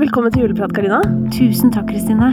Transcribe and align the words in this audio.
Velkommen 0.00 0.32
til 0.32 0.46
juleprat, 0.46 0.72
Karina. 0.72 1.02
Tusen 1.36 1.68
takk, 1.68 1.90
Kristine. 1.90 2.30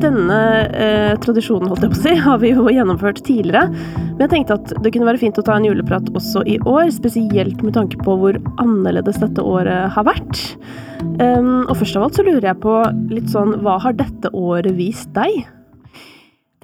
Denne 0.00 0.36
eh, 0.72 1.10
tradisjonen 1.20 1.68
holdt 1.68 1.84
jeg 1.84 1.92
på 1.92 1.98
å 1.98 2.04
si, 2.06 2.12
har 2.24 2.38
vi 2.40 2.54
jo 2.54 2.64
gjennomført 2.72 3.20
tidligere. 3.26 3.66
Men 4.14 4.22
jeg 4.24 4.30
tenkte 4.32 4.56
at 4.56 4.72
det 4.80 4.94
kunne 4.94 5.10
være 5.10 5.20
fint 5.20 5.36
å 5.36 5.44
ta 5.44 5.58
en 5.58 5.66
juleprat 5.68 6.08
også 6.16 6.40
i 6.48 6.56
år, 6.64 6.88
spesielt 6.96 7.60
med 7.60 7.76
tanke 7.76 8.00
på 8.00 8.16
hvor 8.22 8.40
annerledes 8.54 9.20
dette 9.20 9.44
året 9.44 9.92
har 9.92 10.08
vært. 10.08 10.40
Um, 11.20 11.66
og 11.68 11.76
først 11.82 12.00
av 12.00 12.06
alt 12.06 12.16
så 12.16 12.24
lurer 12.24 12.48
jeg 12.48 12.62
på 12.64 12.78
litt 13.12 13.28
sånn, 13.34 13.58
hva 13.60 13.76
har 13.84 14.00
dette 14.00 14.32
året 14.32 14.72
vist 14.80 15.12
deg? 15.12 15.44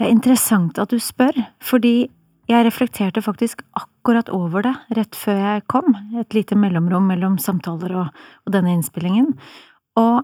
Det 0.01 0.09
er 0.09 0.14
interessant 0.17 0.80
at 0.80 0.89
du 0.89 0.96
spør, 0.96 1.37
fordi 1.61 2.09
jeg 2.48 2.64
reflekterte 2.67 3.21
faktisk 3.23 3.61
akkurat 3.79 4.32
over 4.32 4.64
det 4.64 4.73
rett 4.96 5.14
før 5.14 5.37
jeg 5.45 5.69
kom, 5.71 5.93
et 6.19 6.35
lite 6.35 6.57
mellomrom 6.59 7.05
mellom 7.12 7.37
samtaler 7.39 7.93
og, 8.01 8.23
og 8.48 8.57
denne 8.57 8.73
innspillingen. 8.75 9.37
Og 9.97 10.23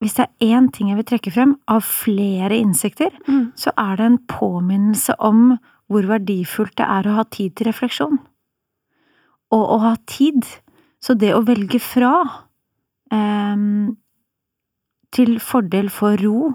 hvis 0.00 0.14
det 0.18 0.26
er 0.26 0.58
én 0.58 0.68
ting 0.72 0.90
jeg 0.90 0.98
vil 0.98 1.08
trekke 1.08 1.32
frem, 1.32 1.54
av 1.68 1.82
flere 1.82 2.58
innsikter, 2.58 3.10
Mm. 3.28 3.52
så 3.56 3.72
er 3.78 3.96
det 3.96 4.06
en 4.06 4.18
påminnelse 4.28 5.14
om 5.18 5.58
hvor 5.88 6.02
verdifullt 6.02 6.76
det 6.76 6.86
er 6.86 7.06
å 7.06 7.14
ha 7.16 7.24
tid 7.24 7.54
til 7.56 7.66
refleksjon. 7.66 8.18
Og 9.52 9.64
å 9.70 9.78
ha 9.80 9.96
tid. 10.06 10.42
Så 11.00 11.14
det 11.16 11.32
å 11.34 11.44
velge 11.46 11.78
fra 11.80 12.44
ehm, 13.12 13.96
til 15.12 15.38
fordel 15.40 15.88
for 15.88 16.16
ro 16.16 16.54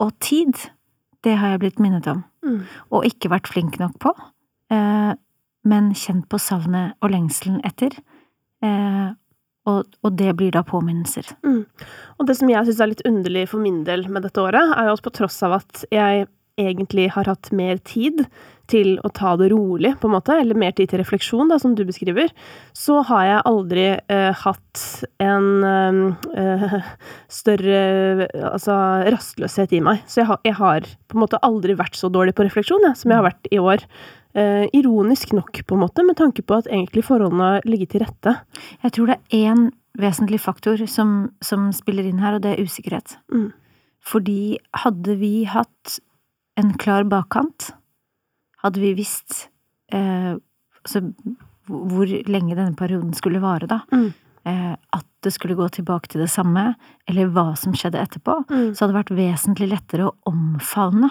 og 0.00 0.12
tid, 0.20 0.54
det 1.22 1.36
har 1.36 1.50
jeg 1.50 1.60
blitt 1.60 1.78
minnet 1.78 2.06
om. 2.06 2.24
Mm. 2.44 2.62
Og 2.90 3.04
ikke 3.04 3.28
vært 3.30 3.48
flink 3.52 3.78
nok 3.78 3.98
på, 3.98 4.12
eh, 4.70 5.14
men 5.64 5.92
kjent 5.94 6.28
på 6.28 6.38
savnet 6.38 6.94
og 7.02 7.10
lengselen 7.10 7.60
etter. 7.64 7.90
Eh, 8.62 9.12
og, 9.66 9.92
og 10.06 10.16
det 10.18 10.32
blir 10.38 10.54
da 10.54 10.62
påminnelser. 10.66 11.28
Mm. 11.46 11.62
Og 12.16 12.28
det 12.28 12.38
som 12.38 12.50
jeg 12.50 12.68
syns 12.68 12.80
er 12.82 12.92
litt 12.92 13.06
underlig 13.08 13.46
for 13.50 13.62
min 13.62 13.82
del 13.86 14.06
med 14.12 14.26
dette 14.26 14.42
året, 14.42 14.74
er 14.76 14.88
jo 14.88 14.96
at 14.96 15.04
på 15.04 15.14
tross 15.18 15.38
av 15.46 15.58
at 15.60 15.84
jeg 15.94 16.26
egentlig 16.56 17.10
har 17.12 17.28
hatt 17.28 17.50
mer 17.52 17.76
tid 17.84 18.22
til 18.70 18.96
å 19.06 19.10
ta 19.14 19.34
det 19.38 19.50
rolig, 19.52 19.92
på 20.00 20.08
en 20.08 20.14
måte, 20.16 20.34
eller 20.40 20.58
mer 20.58 20.72
tid 20.74 20.90
til 20.90 21.00
refleksjon, 21.02 21.50
da, 21.52 21.58
som 21.62 21.76
du 21.78 21.84
beskriver, 21.86 22.32
så 22.74 22.98
har 23.06 23.26
jeg 23.28 23.44
aldri 23.50 23.84
eh, 23.94 24.42
hatt 24.42 24.82
en 25.22 25.48
eh, 26.34 26.76
større 27.40 28.26
altså, 28.50 28.78
rastløshet 29.14 29.76
i 29.76 29.82
meg. 29.86 30.02
Så 30.10 30.22
jeg 30.22 30.30
har, 30.32 30.40
jeg 30.48 30.58
har 30.58 30.88
på 31.06 31.18
en 31.18 31.24
måte 31.26 31.42
aldri 31.46 31.76
vært 31.78 31.98
så 31.98 32.10
dårlig 32.12 32.34
på 32.36 32.48
refleksjon 32.48 32.88
jeg, 32.88 32.98
som 32.98 33.12
jeg 33.12 33.20
har 33.20 33.28
vært 33.28 33.52
i 33.52 33.62
år. 33.62 33.86
Eh, 34.36 34.66
ironisk 34.76 35.30
nok, 35.32 35.62
på 35.64 35.74
en 35.78 35.80
måte, 35.80 36.02
med 36.04 36.18
tanke 36.18 36.42
på 36.44 36.58
at 36.58 36.66
egentlig 36.68 37.06
forholdene 37.06 37.62
ligger 37.64 37.88
til 37.88 38.02
rette. 38.04 38.34
Jeg 38.82 38.92
tror 38.92 39.06
det 39.08 39.16
er 39.16 39.54
én 39.54 39.62
vesentlig 39.96 40.40
faktor 40.44 40.82
som, 40.92 41.30
som 41.40 41.70
spiller 41.72 42.04
inn 42.04 42.18
her, 42.20 42.36
og 42.36 42.42
det 42.44 42.52
er 42.52 42.60
usikkerhet. 42.66 43.14
Mm. 43.32 43.46
Fordi 44.04 44.58
hadde 44.84 45.16
vi 45.22 45.44
hatt 45.48 45.96
en 46.60 46.74
klar 46.76 47.08
bakkant, 47.08 47.70
hadde 48.62 48.80
vi 48.82 48.92
visst 48.98 49.46
eh, 49.92 50.36
altså, 50.84 51.02
hvor 51.66 52.06
lenge 52.28 52.54
denne 52.58 52.76
perioden 52.76 53.14
skulle 53.16 53.40
vare, 53.40 53.66
da, 53.72 53.80
Mm. 53.92 54.12
eh, 54.44 54.76
at 54.92 55.06
det 55.24 55.32
skulle 55.32 55.56
gå 55.56 55.66
tilbake 55.72 56.08
til 56.12 56.20
det 56.20 56.30
samme, 56.30 56.74
eller 57.08 57.32
hva 57.32 57.56
som 57.56 57.72
skjedde 57.72 57.98
etterpå, 58.04 58.44
Mm. 58.50 58.74
så 58.76 58.84
hadde 58.84 58.92
det 58.92 59.00
vært 59.00 59.16
vesentlig 59.16 59.70
lettere 59.72 60.10
å 60.10 60.14
omfavne 60.28 61.10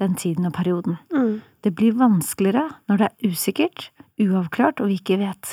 den 0.00 0.16
tiden 0.18 0.48
og 0.48 0.54
perioden. 0.56 0.98
Mm. 1.14 1.40
Det 1.64 1.74
blir 1.76 1.96
vanskeligere 2.00 2.66
når 2.88 3.00
det 3.02 3.08
er 3.08 3.32
usikkert, 3.32 3.90
uavklart 4.20 4.80
og 4.82 4.90
vi 4.90 4.98
ikke 5.00 5.18
vet. 5.20 5.52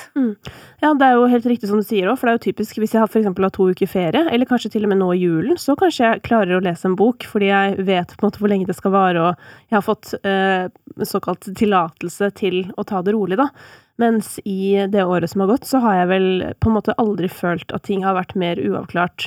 Ja, 0.82 0.92
det 0.96 1.06
er 1.06 1.16
jo 1.16 1.28
helt 1.32 1.48
riktig 1.48 1.70
som 1.70 1.80
du 1.80 1.86
sier 1.86 2.10
òg, 2.10 2.18
for 2.18 2.28
det 2.28 2.34
er 2.34 2.38
jo 2.38 2.44
typisk 2.50 2.80
hvis 2.80 2.94
jeg 2.94 3.02
har 3.02 3.10
for 3.10 3.20
eksempel 3.20 3.46
har 3.46 3.54
to 3.54 3.68
uker 3.72 3.90
ferie, 3.90 4.24
eller 4.28 4.48
kanskje 4.48 4.72
til 4.74 4.84
og 4.84 4.92
med 4.92 5.00
nå 5.00 5.10
i 5.14 5.22
julen, 5.22 5.58
så 5.60 5.76
kanskje 5.78 6.04
jeg 6.04 6.24
klarer 6.28 6.58
å 6.58 6.62
lese 6.64 6.88
en 6.88 6.96
bok 6.98 7.26
fordi 7.28 7.50
jeg 7.50 7.88
vet 7.88 8.14
på 8.14 8.24
en 8.24 8.28
måte 8.28 8.42
hvor 8.42 8.52
lenge 8.52 8.68
det 8.68 8.76
skal 8.76 8.94
vare, 8.94 9.26
og 9.30 9.68
jeg 9.68 9.78
har 9.78 9.86
fått 9.86 10.14
eh, 10.20 10.68
såkalt 11.08 11.50
tillatelse 11.58 12.32
til 12.38 12.64
å 12.76 12.86
ta 12.88 13.02
det 13.04 13.16
rolig, 13.16 13.40
da. 13.40 13.50
Mens 13.98 14.36
i 14.46 14.78
det 14.86 15.02
året 15.02 15.32
som 15.32 15.42
har 15.42 15.50
gått, 15.50 15.66
så 15.66 15.80
har 15.82 16.02
jeg 16.02 16.10
vel 16.12 16.28
på 16.62 16.70
en 16.70 16.76
måte 16.76 16.94
aldri 17.02 17.30
følt 17.32 17.72
at 17.74 17.88
ting 17.88 18.04
har 18.06 18.14
vært 18.14 18.36
mer 18.38 18.60
uavklart. 18.62 19.26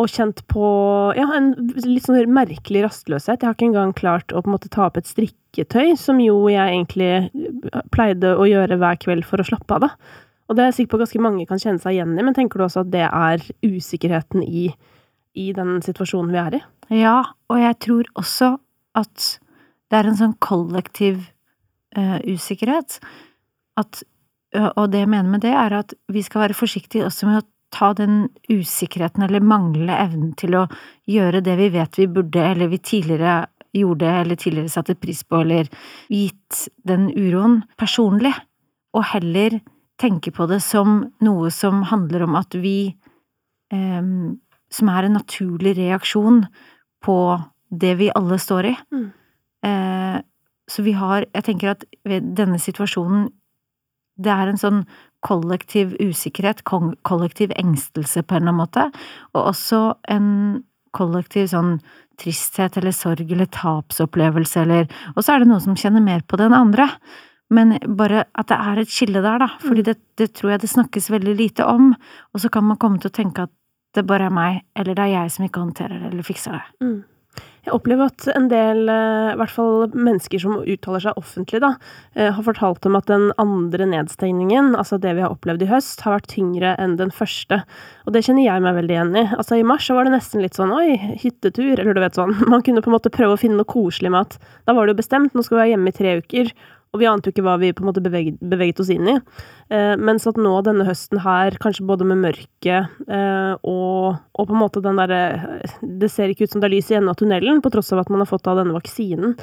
Og 0.00 0.08
kjent 0.08 0.40
på 0.48 0.66
ja, 1.18 1.26
en 1.36 1.50
litt 1.84 2.06
sånn 2.06 2.32
merkelig 2.32 2.86
rastløshet. 2.86 3.42
Jeg 3.42 3.48
har 3.48 3.56
ikke 3.56 3.68
engang 3.68 3.92
klart 3.96 4.32
å 4.32 4.40
på 4.40 4.48
en 4.48 4.54
måte 4.56 4.70
ta 4.72 4.86
opp 4.86 4.96
et 4.98 5.10
strikketøy, 5.10 5.92
som 6.00 6.20
jo 6.22 6.38
jeg 6.48 6.78
egentlig 6.78 7.82
pleide 7.92 8.32
å 8.40 8.48
gjøre 8.48 8.80
hver 8.80 9.00
kveld 9.02 9.26
for 9.28 9.42
å 9.42 9.46
slappe 9.46 9.76
av, 9.76 9.84
da. 9.84 10.20
Og 10.48 10.56
det 10.56 10.64
er 10.64 10.72
jeg 10.72 10.78
sikker 10.80 10.94
på 10.94 11.02
ganske 11.02 11.20
mange 11.24 11.44
kan 11.48 11.60
kjenne 11.60 11.80
seg 11.80 11.96
igjen 11.96 12.16
i, 12.16 12.24
men 12.24 12.36
tenker 12.36 12.60
du 12.60 12.66
også 12.66 12.82
at 12.82 12.90
det 12.92 13.04
er 13.06 13.44
usikkerheten 13.64 14.42
i, 14.44 14.66
i 15.38 15.52
den 15.56 15.78
situasjonen 15.84 16.32
vi 16.34 16.40
er 16.40 16.56
i? 16.58 16.62
Ja, 17.02 17.18
og 17.52 17.60
jeg 17.60 17.78
tror 17.84 18.10
også 18.20 18.50
at 18.98 19.28
det 19.92 20.00
er 20.00 20.08
en 20.08 20.18
sånn 20.18 20.34
kollektiv 20.44 21.22
uh, 21.96 22.18
usikkerhet. 22.24 22.98
At, 23.80 24.02
og 24.74 24.90
det 24.92 25.04
jeg 25.04 25.12
mener 25.12 25.30
med 25.32 25.44
det, 25.44 25.54
er 25.56 25.78
at 25.78 25.94
vi 26.12 26.24
skal 26.24 26.46
være 26.46 26.58
forsiktige 26.58 27.06
også 27.08 27.28
med 27.28 27.40
å 27.40 27.48
ta 27.72 27.92
den 27.96 28.26
usikkerheten 28.50 29.24
eller 29.24 29.44
manglende 29.44 29.96
evnen 29.96 30.32
til 30.38 30.56
å 30.58 30.66
gjøre 31.08 31.42
det 31.44 31.56
vi 31.58 31.68
vet 31.72 31.98
vi 31.98 32.08
burde, 32.10 32.44
eller 32.52 32.70
vi 32.72 32.78
tidligere 32.78 33.46
gjorde, 33.72 34.08
eller 34.20 34.36
tidligere 34.36 34.72
satte 34.72 34.96
pris 35.00 35.22
på, 35.24 35.40
eller 35.40 35.70
gitt 36.12 36.66
den 36.88 37.08
uroen 37.16 37.62
personlig, 37.80 38.34
og 38.92 39.08
heller 39.14 39.60
tenke 40.00 40.32
på 40.34 40.46
det 40.50 40.60
som 40.64 41.06
noe 41.24 41.52
som 41.54 41.84
handler 41.88 42.26
om 42.26 42.36
at 42.40 42.54
vi 42.58 42.94
eh, 43.72 44.02
Som 44.72 44.88
er 44.88 45.04
en 45.04 45.12
naturlig 45.12 45.74
reaksjon 45.76 46.46
på 47.04 47.16
det 47.68 47.94
vi 48.00 48.06
alle 48.16 48.38
står 48.40 48.68
i. 48.70 48.76
Mm. 48.88 49.08
Eh, 49.68 50.18
så 50.68 50.82
vi 50.82 50.92
har 50.92 51.26
Jeg 51.34 51.44
tenker 51.44 51.74
at 51.74 51.84
ved 52.04 52.34
denne 52.36 52.58
situasjonen 52.58 53.28
det 54.16 54.32
er 54.32 54.48
en 54.48 54.60
sånn 54.60 54.82
kollektiv 55.22 55.94
usikkerhet, 56.00 56.64
kollektiv 56.66 57.52
engstelse 57.56 58.22
på 58.22 58.36
en 58.36 58.42
eller 58.42 58.52
annen 58.52 58.62
måte, 58.62 58.86
og 59.34 59.52
også 59.52 59.82
en 60.10 60.30
kollektiv 60.92 61.48
sånn 61.52 61.76
tristhet 62.20 62.76
eller 62.76 62.94
sorg 62.94 63.30
eller 63.32 63.48
tapsopplevelse 63.54 64.64
eller 64.64 64.88
Og 65.14 65.22
så 65.24 65.34
er 65.34 65.42
det 65.42 65.48
noen 65.50 65.64
som 65.64 65.78
kjenner 65.78 66.04
mer 66.04 66.24
på 66.26 66.36
det 66.36 66.50
enn 66.50 66.58
andre. 66.58 66.88
Men 67.52 67.76
bare 67.98 68.26
at 68.38 68.48
det 68.48 68.58
er 68.58 68.80
et 68.80 68.92
skille 68.92 69.20
der, 69.24 69.42
da, 69.42 69.48
fordi 69.60 69.84
det, 69.90 69.98
det 70.16 70.30
tror 70.38 70.54
jeg 70.54 70.62
det 70.62 70.70
snakkes 70.72 71.10
veldig 71.12 71.34
lite 71.36 71.66
om, 71.68 71.90
og 72.32 72.40
så 72.40 72.48
kan 72.52 72.64
man 72.64 72.78
komme 72.80 73.00
til 73.00 73.12
å 73.12 73.16
tenke 73.16 73.44
at 73.44 73.52
det 73.92 74.06
bare 74.08 74.30
er 74.30 74.32
meg, 74.32 74.62
eller 74.78 74.96
det 74.96 75.04
er 75.04 75.12
jeg 75.18 75.32
som 75.34 75.44
ikke 75.44 75.60
håndterer 75.60 76.00
det 76.00 76.08
eller 76.08 76.24
fikser 76.24 76.56
det. 76.56 76.62
Mm. 76.80 77.00
Jeg 77.62 77.76
opplever 77.76 78.10
at 78.10 78.24
en 78.34 78.48
del, 78.50 78.88
eh, 78.90 79.28
i 79.30 79.38
hvert 79.38 79.52
fall 79.54 79.92
mennesker 79.94 80.40
som 80.42 80.56
uttaler 80.58 81.04
seg 81.04 81.18
offentlig, 81.20 81.60
da, 81.62 81.76
eh, 82.16 82.32
har 82.34 82.42
fortalt 82.42 82.84
om 82.86 82.96
at 82.98 83.06
den 83.06 83.30
andre 83.38 83.86
nedstengningen, 83.86 84.74
altså 84.74 84.98
det 84.98 85.14
vi 85.14 85.22
har 85.22 85.30
opplevd 85.30 85.62
i 85.62 85.70
høst, 85.70 86.00
har 86.02 86.18
vært 86.18 86.26
tyngre 86.34 86.74
enn 86.82 86.96
den 86.98 87.14
første. 87.14 87.62
Og 88.04 88.12
det 88.12 88.24
kjenner 88.26 88.44
jeg 88.48 88.62
meg 88.66 88.74
veldig 88.74 88.96
igjen 88.96 89.14
i. 89.14 89.24
Altså 89.36 89.60
I 89.60 89.62
mars 89.62 89.86
så 89.86 89.94
var 89.94 90.04
det 90.04 90.16
nesten 90.18 90.42
litt 90.42 90.58
sånn 90.58 90.74
oi, 90.74 90.98
hyttetur, 91.22 91.78
eller 91.78 91.94
du 91.94 92.00
vet 92.02 92.18
sånn. 92.18 92.34
Man 92.50 92.62
kunne 92.62 92.82
på 92.82 92.90
en 92.90 92.98
måte 92.98 93.14
prøve 93.14 93.38
å 93.38 93.38
finne 93.38 93.56
noe 93.56 93.64
koselig 93.64 94.10
med 94.10 94.26
at 94.26 94.38
da 94.66 94.74
var 94.74 94.86
det 94.86 94.96
jo 94.96 95.02
bestemt, 95.02 95.32
nå 95.32 95.46
skal 95.46 95.58
vi 95.58 95.62
være 95.62 95.74
hjemme 95.76 95.94
i 95.94 95.98
tre 96.02 96.18
uker. 96.18 96.54
Og 96.92 97.00
vi 97.00 97.06
ante 97.08 97.30
jo 97.30 97.32
ikke 97.32 97.44
hva 97.46 97.54
vi 97.56 97.70
på 97.72 97.80
en 97.80 97.88
måte 97.88 98.02
beveget, 98.04 98.36
beveget 98.44 98.80
oss 98.82 98.90
inn 98.92 99.06
i. 99.08 99.14
Eh, 99.72 99.94
mens 99.96 100.26
at 100.28 100.36
nå 100.36 100.52
denne 100.66 100.84
høsten 100.84 101.22
her, 101.24 101.56
kanskje 101.62 101.86
både 101.88 102.04
med 102.04 102.20
mørket 102.20 102.90
eh, 103.08 103.54
og, 103.64 104.18
og 104.36 104.48
på 104.50 104.52
en 104.52 104.60
måte 104.60 104.82
den 104.84 105.00
derre 105.00 105.22
Det 105.80 106.10
ser 106.12 106.28
ikke 106.28 106.44
ut 106.44 106.52
som 106.52 106.60
det 106.60 106.68
er 106.68 106.74
lys 106.76 106.90
i 106.92 106.98
enden 106.98 107.08
av 107.14 107.16
tunnelen, 107.16 107.62
på 107.64 107.72
tross 107.72 107.92
av 107.96 108.02
at 108.04 108.12
man 108.12 108.20
har 108.20 108.28
fått 108.28 108.46
av 108.50 108.60
denne 108.60 108.76
vaksinen. 108.76 109.38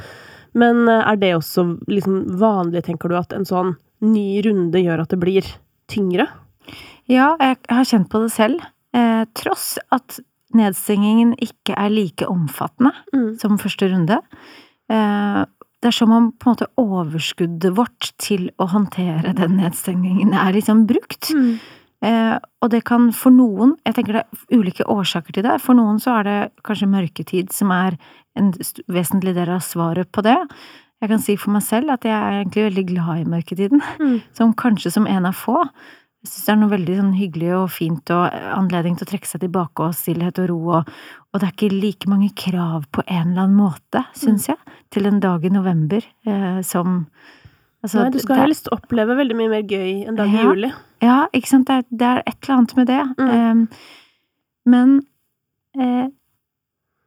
Men 0.54 0.86
eh, 0.88 1.02
er 1.10 1.18
det 1.22 1.34
også 1.40 1.66
liksom 1.90 2.22
vanlig, 2.38 2.86
tenker 2.86 3.10
du, 3.10 3.18
at 3.18 3.34
en 3.34 3.50
sånn 3.50 3.76
ny 4.06 4.42
runde 4.46 4.80
gjør 4.86 5.02
at 5.04 5.10
det 5.16 5.20
blir 5.26 5.50
tyngre? 5.90 6.30
Ja, 7.10 7.34
jeg 7.42 7.58
har 7.74 7.88
kjent 7.90 8.12
på 8.14 8.22
det 8.22 8.30
selv. 8.36 8.62
Eh, 8.94 9.24
tross 9.38 9.80
at 9.90 10.20
nedstengingen 10.54 11.34
ikke 11.42 11.74
er 11.78 11.90
like 11.94 12.26
omfattende 12.30 12.94
Mm. 13.14 13.40
som 13.42 13.58
første 13.58 13.90
runde. 13.90 14.22
Eh, 14.90 15.46
det 15.82 15.88
er 15.88 15.96
som 15.96 16.12
om 16.12 16.32
på 16.36 16.50
en 16.50 16.56
måte 16.56 16.68
overskuddet 16.82 17.76
vårt 17.78 18.10
til 18.20 18.50
å 18.60 18.68
håndtere 18.68 19.32
den 19.38 19.56
nedstengingen 19.62 20.34
er 20.36 20.52
liksom 20.58 20.86
brukt. 20.90 21.30
Eh, 22.02 22.36
og 22.64 22.70
det 22.72 22.84
kan 22.88 23.10
for 23.16 23.32
noen, 23.36 23.74
jeg 23.86 23.96
tenker 23.98 24.14
det 24.20 24.24
er 24.24 24.60
ulike 24.60 24.86
årsaker 24.88 25.36
til 25.36 25.44
det, 25.44 25.58
for 25.64 25.76
noen 25.76 26.00
så 26.00 26.20
er 26.20 26.24
det 26.28 26.38
kanskje 26.68 26.88
mørketid 26.92 27.52
som 27.56 27.72
er 27.76 27.98
en 28.40 28.54
vesentlig 28.88 29.34
del 29.36 29.50
av 29.52 29.64
svaret 29.66 30.12
på 30.16 30.24
det. 30.24 30.38
Jeg 31.00 31.10
kan 31.14 31.20
si 31.24 31.36
for 31.40 31.52
meg 31.56 31.64
selv 31.64 31.92
at 31.96 32.04
jeg 32.08 32.12
er 32.16 32.42
egentlig 32.42 32.66
veldig 32.70 32.86
glad 32.94 33.22
i 33.22 33.30
mørketiden, 33.36 33.82
Mm. 34.00 34.22
som 34.36 34.54
kanskje 34.54 34.92
som 34.92 35.08
en 35.08 35.26
av 35.26 35.34
få. 35.36 35.64
Jeg 36.24 36.28
synes 36.32 36.46
det 36.46 36.52
er 36.52 36.60
noe 36.60 36.70
veldig 36.76 36.96
sånn 37.00 37.14
hyggelig 37.16 37.52
og 37.56 37.70
fint 37.72 38.10
og 38.12 38.32
anledning 38.52 38.98
til 39.00 39.08
å 39.08 39.12
trekke 39.12 39.28
seg 39.28 39.40
tilbake 39.42 39.80
og 39.80 39.94
stillhet 39.96 40.40
og 40.44 40.50
ro 40.50 40.60
og, 40.80 40.90
og 41.32 41.40
det 41.40 41.48
er 41.48 41.54
ikke 41.56 41.82
like 41.82 42.10
mange 42.12 42.32
krav 42.36 42.84
på 42.92 43.04
en 43.08 43.32
eller 43.32 43.46
annen 43.46 43.56
måte, 43.56 44.04
syns 44.14 44.50
jeg, 44.50 44.58
til 44.94 45.06
en 45.10 45.20
dag 45.24 45.46
i 45.46 45.54
november 45.54 46.02
eh, 46.26 46.60
som 46.66 47.06
altså, 47.84 48.04
Nei, 48.04 48.12
du 48.16 48.20
skal 48.20 48.36
det 48.36 48.48
helst 48.48 48.70
oppleve 48.74 49.18
veldig 49.20 49.38
mye 49.38 49.54
mer 49.54 49.66
gøy 49.70 50.10
en 50.10 50.20
dag 50.20 50.34
i 50.34 50.44
juli. 50.44 50.72
Ja, 51.06 51.22
ikke 51.34 51.52
sant, 51.52 51.70
det 51.70 51.80
er, 51.80 51.88
det 51.90 52.08
er 52.10 52.22
et 52.26 52.38
eller 52.42 52.58
annet 52.58 52.76
med 52.80 52.90
det. 52.92 53.02
Mm. 53.20 53.34
Eh, 53.34 53.82
Men 54.70 55.02
eh, 55.78 56.08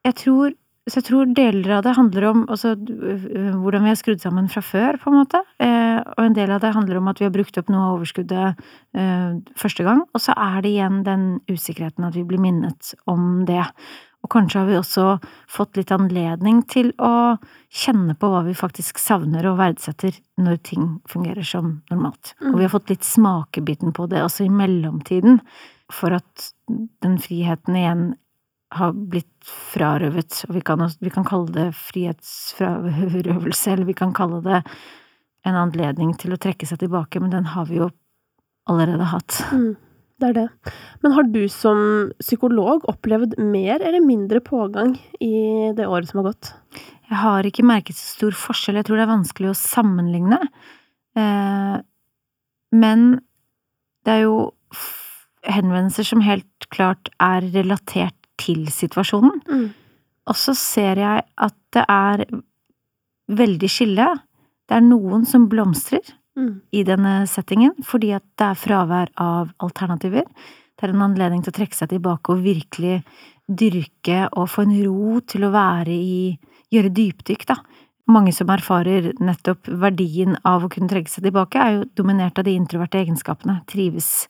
jeg 0.07 0.15
tror 0.23 0.59
så 0.91 0.99
jeg 0.99 1.07
tror 1.07 1.29
deler 1.31 1.77
av 1.77 1.85
det 1.87 1.93
handler 1.95 2.25
om 2.27 2.41
altså, 2.51 2.73
hvordan 2.75 3.85
vi 3.85 3.91
har 3.93 3.99
skrudd 4.01 4.19
sammen 4.19 4.49
fra 4.51 4.59
før, 4.67 4.97
på 4.99 5.13
en 5.13 5.19
måte. 5.21 5.39
Eh, 5.63 6.01
og 6.03 6.23
en 6.25 6.35
del 6.35 6.51
av 6.51 6.59
det 6.65 6.73
handler 6.75 6.99
om 6.99 7.11
at 7.13 7.21
vi 7.23 7.29
har 7.29 7.35
brukt 7.35 7.59
opp 7.61 7.71
noe 7.71 7.85
av 7.85 8.01
overskuddet 8.01 8.65
eh, 8.99 9.37
første 9.63 9.87
gang. 9.87 10.03
Og 10.11 10.25
så 10.25 10.35
er 10.35 10.59
det 10.65 10.73
igjen 10.73 11.05
den 11.07 11.29
usikkerheten 11.47 12.09
at 12.09 12.19
vi 12.19 12.25
blir 12.27 12.43
minnet 12.43 12.97
om 13.07 13.45
det. 13.47 13.63
Og 14.23 14.31
kanskje 14.31 14.61
har 14.61 14.69
vi 14.71 14.79
også 14.79 15.07
fått 15.51 15.79
litt 15.81 15.91
anledning 15.95 16.63
til 16.71 16.93
å 17.03 17.37
kjenne 17.75 18.15
på 18.15 18.31
hva 18.31 18.45
vi 18.47 18.55
faktisk 18.55 19.01
savner 19.03 19.49
og 19.51 19.59
verdsetter 19.59 20.15
når 20.39 20.61
ting 20.69 20.89
fungerer 21.11 21.47
som 21.47 21.81
normalt. 21.91 22.35
Og 22.53 22.61
vi 22.61 22.67
har 22.67 22.73
fått 22.73 22.93
litt 22.93 23.07
smakebiten 23.07 23.95
på 23.97 24.07
det 24.13 24.23
også 24.23 24.47
i 24.47 24.53
mellomtiden, 24.53 25.41
for 25.93 26.15
at 26.17 26.53
den 27.03 27.19
friheten 27.21 27.77
igjen 27.77 28.05
har 28.73 28.95
blitt 28.95 29.29
frarøvet. 29.75 30.45
Og 30.49 30.57
vi 30.57 30.63
kan, 30.65 30.87
vi 31.01 31.13
kan 31.13 31.27
kalle 31.29 31.53
det 31.53 31.69
frihetsfrarøvelse, 31.77 33.75
eller 33.75 33.89
vi 33.91 33.99
kan 33.99 34.15
kalle 34.17 34.41
det 34.47 34.63
en 35.43 35.59
anledning 35.59 36.15
til 36.19 36.35
å 36.35 36.41
trekke 36.41 36.69
seg 36.69 36.79
tilbake, 36.85 37.21
men 37.21 37.35
den 37.35 37.51
har 37.53 37.67
vi 37.69 37.81
jo 37.83 37.91
allerede 38.71 39.11
hatt. 39.11 39.43
Mm, 39.51 39.75
det 40.23 40.31
er 40.31 40.39
det. 40.39 40.75
Men 41.03 41.15
har 41.17 41.29
du 41.29 41.43
som 41.51 41.79
psykolog 42.23 42.87
opplevd 42.91 43.37
mer 43.43 43.83
eller 43.83 44.05
mindre 44.05 44.41
pågang 44.45 44.95
i 45.21 45.73
det 45.77 45.89
året 45.89 46.11
som 46.11 46.23
har 46.23 46.31
gått? 46.31 46.53
Jeg 47.11 47.21
har 47.21 47.47
ikke 47.47 47.67
merket 47.67 47.99
så 47.99 48.15
stor 48.17 48.39
forskjell, 48.39 48.79
jeg 48.81 48.89
tror 48.89 49.01
det 49.01 49.05
er 49.05 49.13
vanskelig 49.13 49.51
å 49.51 49.59
sammenligne. 49.59 50.39
Eh, 51.19 51.77
men 52.73 53.05
det 54.07 54.15
er 54.15 54.25
jo 54.25 54.37
henvendelser 55.43 56.07
som 56.07 56.25
helt 56.25 56.69
klart 56.73 57.11
er 57.21 57.45
relatert 57.53 58.17
til 58.41 58.65
situasjonen. 58.73 59.43
Mm. 59.51 59.69
Og 60.31 60.39
så 60.39 60.55
ser 60.57 61.03
jeg 61.03 61.27
at 61.27 61.59
det 61.75 61.85
er 61.91 62.25
veldig 63.33 63.71
skille. 63.71 64.09
Det 64.69 64.79
er 64.79 64.87
noen 64.87 65.27
som 65.29 65.49
blomstrer 65.51 66.15
Mm. 66.33 66.63
i 66.73 66.81
denne 66.89 67.27
settingen, 67.29 67.75
fordi 67.85 68.15
at 68.17 68.25
det 68.41 68.47
er 68.47 68.57
fravær 68.57 69.11
av 69.21 69.51
alternativer. 69.61 70.25
Det 70.73 70.87
er 70.87 70.95
en 70.95 71.05
anledning 71.05 71.43
til 71.45 71.53
å 71.53 71.59
trekke 71.59 71.77
seg 71.77 71.91
tilbake 71.93 72.33
og 72.33 72.41
virkelig 72.41 73.03
dyrke 73.47 74.25
og 74.31 74.49
få 74.49 74.65
en 74.65 74.73
ro 74.87 75.19
til 75.29 75.45
å 75.45 75.53
være 75.53 75.93
i 75.93 76.17
Gjøre 76.73 76.89
dypdykk, 76.97 77.43
da. 77.51 77.59
Mange 78.09 78.33
som 78.33 78.49
erfarer 78.49 79.11
nettopp 79.21 79.69
verdien 79.83 80.39
av 80.49 80.65
å 80.65 80.71
kunne 80.73 80.89
trekke 80.89 81.13
seg 81.13 81.27
tilbake, 81.27 81.61
er 81.61 81.75
jo 81.75 81.83
dominert 82.01 82.39
av 82.41 82.47
de 82.47 82.55
introverte 82.57 82.97
egenskapene. 83.03 83.59
Trives 83.69 84.25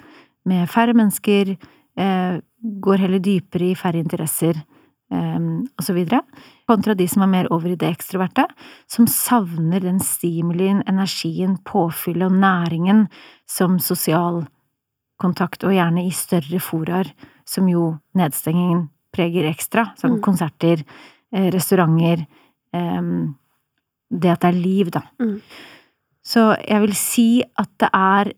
med 0.51 0.67
færre 0.67 0.91
mennesker, 0.91 1.55
eh, 1.97 2.41
går 2.83 2.99
heller 2.99 3.23
dypere 3.23 3.71
i 3.71 3.79
færre 3.79 4.03
interesser, 4.03 4.59
eh, 5.12 5.38
så 5.82 5.94
videre. 5.97 6.23
Kontra 6.69 6.94
de 6.97 7.06
som 7.11 7.23
er 7.23 7.31
mer 7.32 7.50
over 7.53 7.73
i 7.73 7.76
det 7.79 7.91
ekstroverte, 7.93 8.47
som 8.91 9.06
savner 9.11 9.85
den 9.85 10.00
stimulien, 10.00 10.82
energien, 10.88 11.59
påfyllet 11.69 12.31
og 12.31 12.38
næringen 12.41 13.06
som 13.49 13.79
sosial 13.82 14.47
kontakt, 15.23 15.62
og 15.64 15.75
gjerne 15.76 16.06
i 16.06 16.11
større 16.11 16.59
foraer, 16.62 17.12
som 17.47 17.69
jo 17.70 17.99
nedstengingen 18.19 18.88
preger 19.12 19.47
ekstra, 19.50 19.93
som 19.97 20.17
Mm. 20.17 20.23
konserter, 20.23 20.85
eh, 21.32 21.50
restauranter, 21.50 22.26
eh, 22.73 23.03
det 24.11 24.31
at 24.31 24.41
det 24.41 24.55
er 24.55 24.62
liv, 24.62 24.91
da. 24.91 25.03
Mm. 25.20 25.41
Så 26.25 26.56
jeg 26.69 26.81
vil 26.81 26.94
si 26.94 27.43
at 27.58 27.69
det 27.79 27.91
er 27.93 28.32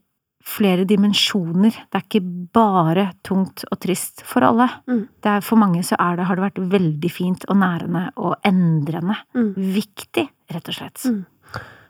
flere 0.44 0.84
dimensjoner. 0.88 1.72
Det 1.88 1.98
er 1.98 2.04
ikke 2.04 2.24
bare 2.54 3.06
tungt 3.24 3.64
og 3.70 3.78
trist 3.80 4.22
for 4.28 4.44
alle. 4.44 4.68
Mm. 4.90 5.04
Det 5.24 5.30
er, 5.32 5.44
for 5.44 5.60
mange 5.60 5.80
så 5.86 5.96
er 5.96 6.18
det, 6.18 6.26
har 6.28 6.38
det 6.38 6.44
vært 6.44 6.64
veldig 6.74 7.12
fint 7.12 7.46
og 7.48 7.60
nærende 7.62 8.10
og 8.20 8.36
endrende. 8.46 9.16
Mm. 9.36 9.54
Viktig, 9.78 10.26
rett 10.52 10.68
og 10.68 10.76
slett. 10.76 11.06
Mm. 11.08 11.22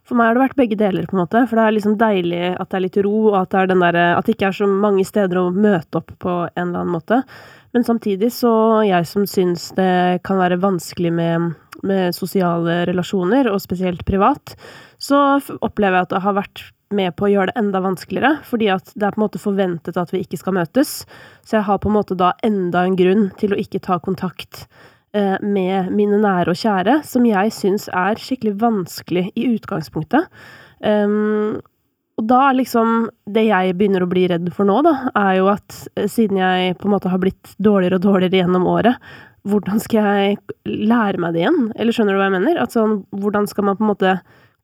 For 0.04 0.20
meg 0.20 0.28
har 0.28 0.36
det 0.36 0.44
vært 0.44 0.58
begge 0.60 0.78
deler, 0.78 1.08
på 1.08 1.16
en 1.16 1.22
måte. 1.22 1.42
For 1.48 1.58
det 1.58 1.64
er 1.64 1.76
liksom 1.78 1.98
deilig 2.00 2.42
at 2.52 2.68
det 2.68 2.78
er 2.78 2.84
litt 2.86 3.00
ro, 3.06 3.16
og 3.32 3.38
at 3.40 3.50
det, 3.50 3.60
er 3.60 3.72
den 3.72 3.84
der, 3.84 4.00
at 4.14 4.26
det 4.26 4.36
ikke 4.36 4.50
er 4.50 4.58
så 4.60 4.68
mange 4.70 5.06
steder 5.08 5.40
å 5.40 5.50
møte 5.54 6.00
opp 6.00 6.14
på 6.20 6.38
en 6.44 6.66
eller 6.66 6.84
annen 6.84 6.94
måte. 6.94 7.22
Men 7.74 7.86
samtidig 7.88 8.30
så 8.36 8.52
jeg 8.86 9.08
som 9.10 9.24
syns 9.26 9.70
det 9.74 10.20
kan 10.28 10.38
være 10.38 10.60
vanskelig 10.62 11.10
med, 11.16 11.54
med 11.82 12.14
sosiale 12.14 12.84
relasjoner, 12.86 13.48
og 13.50 13.64
spesielt 13.64 14.04
privat, 14.06 14.54
så 15.00 15.40
opplever 15.58 15.98
jeg 15.98 16.06
at 16.06 16.14
det 16.14 16.24
har 16.28 16.38
vært 16.38 16.66
med 16.94 17.14
på 17.16 17.26
å 17.26 17.31
gjøre 17.32 17.52
det 17.52 17.60
enda 17.60 17.81
vanskeligere, 17.84 18.38
fordi 18.46 18.70
at 18.75 18.90
det 18.94 19.06
er 19.06 19.14
på 19.14 19.20
en 19.20 19.25
måte 19.26 19.42
forventet 19.42 19.98
at 20.00 20.12
vi 20.14 20.22
ikke 20.25 20.40
skal 20.40 20.56
møtes. 20.58 20.96
Så 21.46 21.58
jeg 21.58 21.66
har 21.69 21.81
på 21.82 21.90
en 21.90 21.96
måte 21.96 22.16
da 22.19 22.32
enda 22.46 22.84
en 22.84 22.98
grunn 22.98 23.28
til 23.40 23.54
å 23.54 23.60
ikke 23.60 23.82
ta 23.84 23.98
kontakt 24.02 24.66
eh, 25.16 25.36
med 25.40 25.92
mine 25.94 26.20
nære 26.22 26.54
og 26.54 26.60
kjære, 26.60 27.00
som 27.08 27.26
jeg 27.28 27.54
syns 27.56 27.88
er 27.92 28.20
skikkelig 28.20 28.56
vanskelig 28.62 29.28
i 29.34 29.48
utgangspunktet. 29.54 30.28
Um, 30.84 31.62
og 32.20 32.26
da 32.28 32.40
er 32.48 32.56
liksom 32.58 33.08
Det 33.32 33.46
jeg 33.46 33.75
begynner 33.78 34.04
å 34.04 34.08
bli 34.10 34.26
redd 34.28 34.50
for 34.54 34.69
nå, 34.69 34.80
da, 34.87 34.94
er 35.16 35.38
jo 35.40 35.48
at 35.54 35.78
eh, 35.96 36.08
siden 36.10 36.38
jeg 36.42 36.76
på 36.78 36.88
en 36.88 36.94
måte 36.96 37.12
har 37.12 37.22
blitt 37.22 37.54
dårligere 37.62 37.98
og 37.98 38.06
dårligere 38.06 38.44
gjennom 38.44 38.69
året, 38.70 39.00
hvordan 39.44 39.80
skal 39.82 40.06
jeg 40.08 40.37
lære 40.64 41.20
meg 41.20 41.34
det 41.34 41.42
igjen? 41.42 41.66
Eller 41.76 41.92
skjønner 41.92 42.16
du 42.16 42.20
hva 42.20 42.30
jeg 42.30 42.37
mener? 42.38 42.60
At 42.62 42.72
sånn, 42.72 43.02
hvordan 43.12 43.48
skal 43.50 43.66
man 43.69 43.76
på 43.76 43.84
en 43.84 43.90
måte 43.90 44.14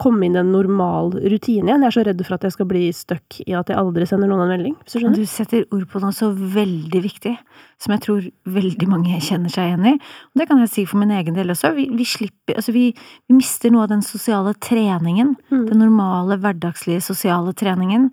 komme 0.00 0.26
inn 0.26 0.36
i 0.36 0.40
en 0.40 0.52
normal 0.54 1.12
rutine 1.14 1.68
igjen? 1.68 1.84
Jeg 1.84 1.90
er 1.90 1.96
så 1.96 2.04
redd 2.06 2.22
for 2.26 2.36
at 2.36 2.46
jeg 2.46 2.54
skal 2.56 2.68
bli 2.70 2.82
stuck 2.96 3.38
i 3.44 3.54
at 3.58 3.70
jeg 3.70 3.78
aldri 3.80 4.08
sender 4.08 4.30
noen 4.30 4.44
en 4.46 4.52
melding, 4.54 4.74
hvis 4.80 4.96
du 4.96 4.98
skjønner? 4.98 5.20
Du 5.20 5.30
setter 5.30 5.66
ord 5.76 5.86
på 5.92 6.02
noe 6.02 6.16
så 6.16 6.30
veldig 6.32 7.02
viktig, 7.04 7.34
som 7.80 7.94
jeg 7.94 8.04
tror 8.06 8.26
veldig 8.56 8.90
mange 8.90 9.20
kjenner 9.26 9.52
seg 9.52 9.70
igjen 9.70 9.88
i. 9.92 9.94
Og 10.32 10.42
det 10.42 10.48
kan 10.50 10.62
jeg 10.64 10.72
si 10.72 10.86
for 10.88 11.02
min 11.02 11.14
egen 11.16 11.36
del 11.36 11.52
også. 11.54 11.74
Vi, 11.76 11.88
vi 11.94 12.08
slipper 12.08 12.58
Altså, 12.60 12.74
vi, 12.74 12.88
vi 13.30 13.36
mister 13.36 13.70
noe 13.70 13.84
av 13.86 13.92
den 13.92 14.02
sosiale 14.04 14.56
treningen. 14.58 15.36
Mm. 15.52 15.64
Den 15.68 15.80
normale, 15.84 16.36
hverdagslige 16.42 17.04
sosiale 17.04 17.54
treningen. 17.56 18.08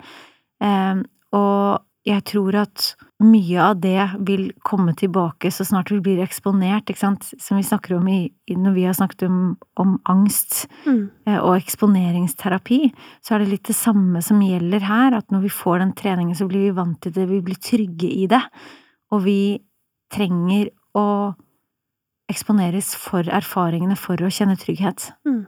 Eh, 0.62 1.00
og 1.36 1.82
jeg 2.08 2.24
tror 2.30 2.62
at 2.62 2.92
mye 3.18 3.58
av 3.58 3.80
det 3.82 4.04
vil 4.26 4.52
komme 4.62 4.92
tilbake 4.94 5.50
så 5.50 5.64
snart 5.66 5.90
vi 5.90 5.98
blir 6.04 6.20
eksponert, 6.22 6.86
ikke 6.86 7.00
sant, 7.00 7.26
som 7.42 7.58
vi 7.58 7.66
snakker 7.66 7.96
om 7.96 8.06
i, 8.10 8.30
når 8.54 8.76
vi 8.76 8.84
har 8.86 8.94
snakket 8.94 9.26
om, 9.26 9.56
om 9.76 9.96
angst 10.06 10.68
Mm. 10.86 11.10
eh, 11.26 11.38
og 11.38 11.56
eksponeringsterapi, 11.56 12.92
så 13.20 13.34
er 13.34 13.38
det 13.42 13.48
litt 13.48 13.66
det 13.66 13.76
samme 13.76 14.22
som 14.22 14.40
gjelder 14.40 14.86
her, 14.86 15.18
at 15.18 15.30
når 15.34 15.42
vi 15.48 15.48
får 15.50 15.78
den 15.82 15.92
treningen, 15.98 16.36
så 16.38 16.46
blir 16.46 16.68
vi 16.68 16.76
vant 16.78 17.00
til 17.02 17.12
det, 17.12 17.28
vi 17.28 17.40
blir 17.42 17.58
trygge 17.58 18.08
i 18.08 18.26
det, 18.30 18.42
og 19.10 19.24
vi 19.24 19.58
trenger 20.14 20.70
å 20.94 21.34
eksponeres 22.28 22.94
for 22.94 23.24
erfaringene 23.24 23.96
for 23.96 24.20
å 24.20 24.30
kjenne 24.30 24.56
trygghet. 24.60 25.10
Mm. 25.26 25.46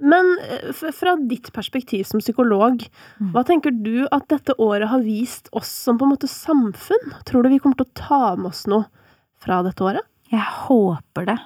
Men 0.00 0.30
eh, 0.42 0.70
fra 0.96 1.16
ditt 1.28 1.52
perspektiv 1.52 2.04
som 2.08 2.20
psykolog, 2.22 2.86
Mm. 3.20 3.32
hva 3.34 3.44
tenker 3.46 3.70
du 3.84 4.06
at 4.10 4.28
dette 4.28 4.54
året 4.58 4.88
har 4.88 5.00
vist 5.04 5.48
oss 5.52 5.68
som 5.68 5.98
på 5.98 6.06
en 6.06 6.14
måte 6.14 6.28
samfunn? 6.30 7.12
Tror 7.28 7.42
du 7.44 7.50
vi 7.52 7.58
kommer 7.58 7.76
til 7.76 7.86
å 7.86 7.94
ta 7.94 8.36
med 8.36 8.50
oss 8.52 8.66
noe 8.66 8.86
fra 9.40 9.62
dette 9.66 9.84
året? 9.84 10.06
Jeg 10.30 10.44
håper 10.66 11.26
det. 11.26 11.38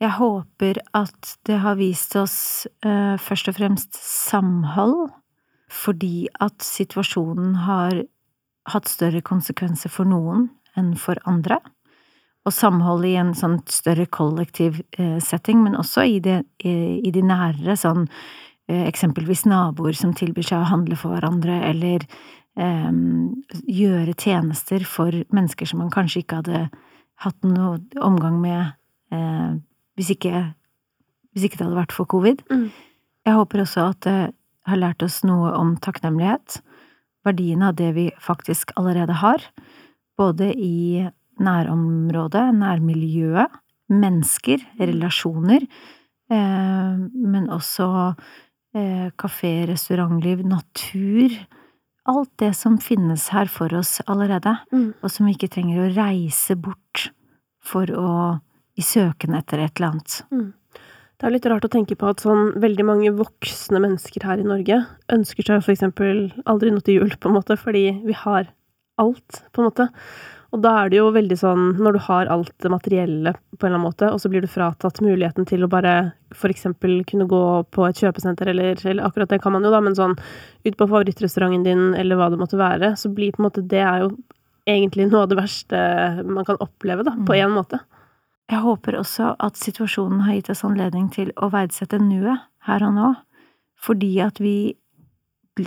Jeg 0.00 0.10
håper 0.18 0.80
at 0.94 1.36
det 1.46 1.58
har 1.62 1.76
vist 1.78 2.16
oss 2.16 2.66
uh, 2.84 3.16
først 3.16 3.48
og 3.48 3.56
fremst 3.56 3.94
samhold, 3.94 5.12
fordi 5.70 6.26
at 6.44 6.58
situasjonen 6.64 7.54
har 7.64 8.02
hatt 8.72 8.88
større 8.88 9.22
konsekvenser 9.22 9.92
for 9.92 10.04
noen 10.08 10.48
enn 10.76 10.94
for 10.98 11.20
andre. 11.30 11.60
Og 12.44 12.52
samholdet 12.52 13.10
i 13.10 13.18
en 13.20 13.32
sånn 13.36 13.58
større 13.72 14.04
kollektiv 14.12 14.82
eh, 14.98 15.16
setting, 15.24 15.62
men 15.64 15.76
også 15.80 16.04
i 16.04 16.18
det, 16.24 16.42
i, 16.60 17.10
de 17.14 17.22
nærere, 17.24 17.76
sånn 17.80 18.04
eh, 18.68 18.84
eksempelvis 18.84 19.46
naboer 19.48 19.96
som 19.96 20.12
tilbyr 20.16 20.44
seg 20.50 20.60
å 20.60 20.68
handle 20.68 20.98
for 21.00 21.16
hverandre, 21.16 21.56
eller 21.70 22.04
um, 22.60 23.42
gjøre 23.64 24.16
tjenester 24.20 24.84
for 24.88 25.24
mennesker 25.34 25.68
som 25.68 25.80
man 25.82 25.92
kanskje 25.94 26.22
ikke 26.22 26.42
hadde 26.42 26.66
hatt 27.24 27.46
noe 27.46 27.78
omgang 28.04 28.40
med 28.42 28.74
uh, 29.14 29.56
hvis, 29.96 30.12
ikke, 30.16 30.50
hvis 31.32 31.48
ikke 31.48 31.60
det 31.60 31.68
hadde 31.68 31.80
vært 31.80 31.96
for 31.96 32.10
covid. 32.10 32.44
Mm. 32.52 32.68
Jeg 33.24 33.38
håper 33.38 33.64
også 33.64 33.88
at 33.94 34.04
det 34.04 34.18
har 34.68 34.80
lært 34.80 35.04
oss 35.04 35.22
noe 35.24 35.52
om 35.56 35.74
takknemlighet, 35.80 36.60
verdien 37.24 37.64
av 37.64 37.76
det 37.78 37.90
vi 37.96 38.10
faktisk 38.20 38.74
allerede 38.80 39.16
har, 39.20 39.44
både 40.20 40.50
i 40.52 41.06
nærområdet, 41.40 42.46
nærmiljøet, 42.54 43.60
mennesker, 43.90 44.62
relasjoner, 44.80 45.66
eh, 46.30 46.96
men 47.14 47.50
også 47.52 48.14
eh, 48.74 49.10
kafé, 49.20 49.66
restaurantliv, 49.70 50.44
natur, 50.46 51.34
alt 52.06 52.32
det 52.40 52.52
som 52.56 52.76
finnes 52.78 53.28
her 53.32 53.48
for 53.48 53.72
oss 53.78 54.00
allerede 54.06 54.58
Mm. 54.72 54.94
og 55.02 55.10
som 55.10 55.26
vi 55.26 55.34
ikke 55.34 55.52
trenger 55.52 55.84
å 55.84 55.94
reise 55.94 56.56
bort 56.56 57.10
for 57.62 57.86
å 57.86 58.40
i 58.76 58.82
søken 58.82 59.34
etter 59.38 59.62
et 59.62 59.78
eller 59.78 59.92
annet. 59.94 60.24
Det 61.14 61.28
er 61.28 61.30
litt 61.30 61.46
rart 61.46 61.64
å 61.64 61.70
tenke 61.70 61.94
på 61.96 62.08
at 62.10 62.20
sånn 62.24 62.60
veldig 62.60 62.84
mange 62.84 63.12
voksne 63.14 63.78
mennesker 63.80 64.26
her 64.26 64.42
i 64.42 64.46
Norge 64.48 64.80
ønsker 65.14 65.46
seg 65.46 65.62
for 65.62 65.72
eksempel 65.72 66.32
aldri 66.44 66.72
noe 66.74 66.82
til 66.84 66.98
jul, 66.98 67.14
på 67.16 67.30
en 67.30 67.36
måte, 67.38 67.56
fordi 67.56 68.02
vi 68.04 68.12
har 68.12 68.50
alt, 68.98 69.44
på 69.54 69.62
en 69.62 69.68
måte. 69.70 69.86
Og 70.54 70.60
da 70.62 70.72
er 70.84 70.90
det 70.92 71.00
jo 71.00 71.08
veldig 71.10 71.36
sånn, 71.38 71.62
når 71.82 71.96
du 71.96 72.02
har 72.06 72.28
alt 72.30 72.52
det 72.62 72.70
materielle 72.70 73.32
på 73.34 73.66
en 73.66 73.72
eller 73.72 73.78
annen 73.80 73.86
måte, 73.88 74.10
og 74.14 74.20
så 74.22 74.30
blir 74.30 74.44
du 74.44 74.50
fratatt 74.50 75.00
muligheten 75.02 75.48
til 75.50 75.66
å 75.66 75.70
bare 75.70 76.12
eksempel 76.46 77.00
kunne 77.10 77.26
gå 77.30 77.40
på 77.74 77.86
et 77.88 77.98
kjøpesenter, 77.98 78.52
eller, 78.52 78.78
eller 78.86 79.02
akkurat 79.06 79.32
det 79.34 79.40
kan 79.42 79.54
man 79.54 79.66
jo, 79.66 79.72
da, 79.74 79.80
men 79.82 79.98
sånn 79.98 80.14
ut 80.14 80.76
på 80.78 80.86
favorittrestauranten 80.86 81.66
din, 81.66 81.82
eller 81.98 82.20
hva 82.20 82.30
det 82.30 82.38
måtte 82.38 82.60
være, 82.60 82.92
så 83.00 83.10
blir 83.10 83.34
på 83.34 83.42
en 83.42 83.48
måte 83.48 83.66
det 83.66 83.82
er 83.82 84.04
jo 84.04 84.12
egentlig 84.70 85.08
noe 85.10 85.24
av 85.24 85.32
det 85.32 85.40
verste 85.40 85.82
man 86.22 86.46
kan 86.46 86.62
oppleve, 86.62 87.02
da, 87.06 87.16
på 87.18 87.34
en 87.34 87.54
måte. 87.56 87.82
Jeg 88.52 88.62
håper 88.62 89.00
også 89.00 89.34
at 89.42 89.58
situasjonen 89.58 90.22
har 90.26 90.38
gitt 90.38 90.52
oss 90.54 90.62
anledning 90.68 91.10
til 91.10 91.34
å 91.34 91.50
verdsette 91.50 91.98
nuet 91.98 92.46
her 92.68 92.86
og 92.86 92.94
nå, 92.94 93.12
fordi 93.80 94.12
at 94.22 94.38
vi 94.38 94.76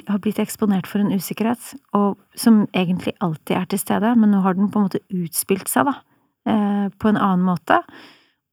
har 0.07 0.19
blitt 0.23 0.39
eksponert 0.41 0.87
for 0.89 1.01
en 1.01 1.13
usikkerhet, 1.15 1.73
og 1.95 2.17
som 2.35 2.65
egentlig 2.75 3.15
alltid 3.23 3.55
er 3.57 3.67
til 3.71 3.81
stede, 3.81 4.13
men 4.19 4.33
nå 4.33 4.43
har 4.43 4.57
den 4.57 4.69
på 4.71 4.81
en 4.81 4.87
måte 4.89 5.03
utspilt 5.13 5.71
seg, 5.71 5.87
da, 5.87 5.95
eh, 6.49 6.87
på 6.89 7.11
en 7.11 7.19
annen 7.19 7.45
måte. 7.47 7.81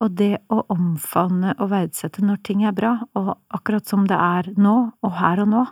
Og 0.02 0.14
det 0.18 0.38
å 0.52 0.64
omfavne 0.68 1.54
og 1.58 1.70
verdsette 1.70 2.22
når 2.22 2.42
ting 2.46 2.64
er 2.64 2.76
bra, 2.76 2.98
og 3.14 3.36
akkurat 3.54 3.86
som 3.86 4.06
det 4.06 4.18
er 4.18 4.52
nå, 4.56 4.92
og 5.02 5.12
her 5.18 5.42
og 5.44 5.48
nå. 5.48 5.64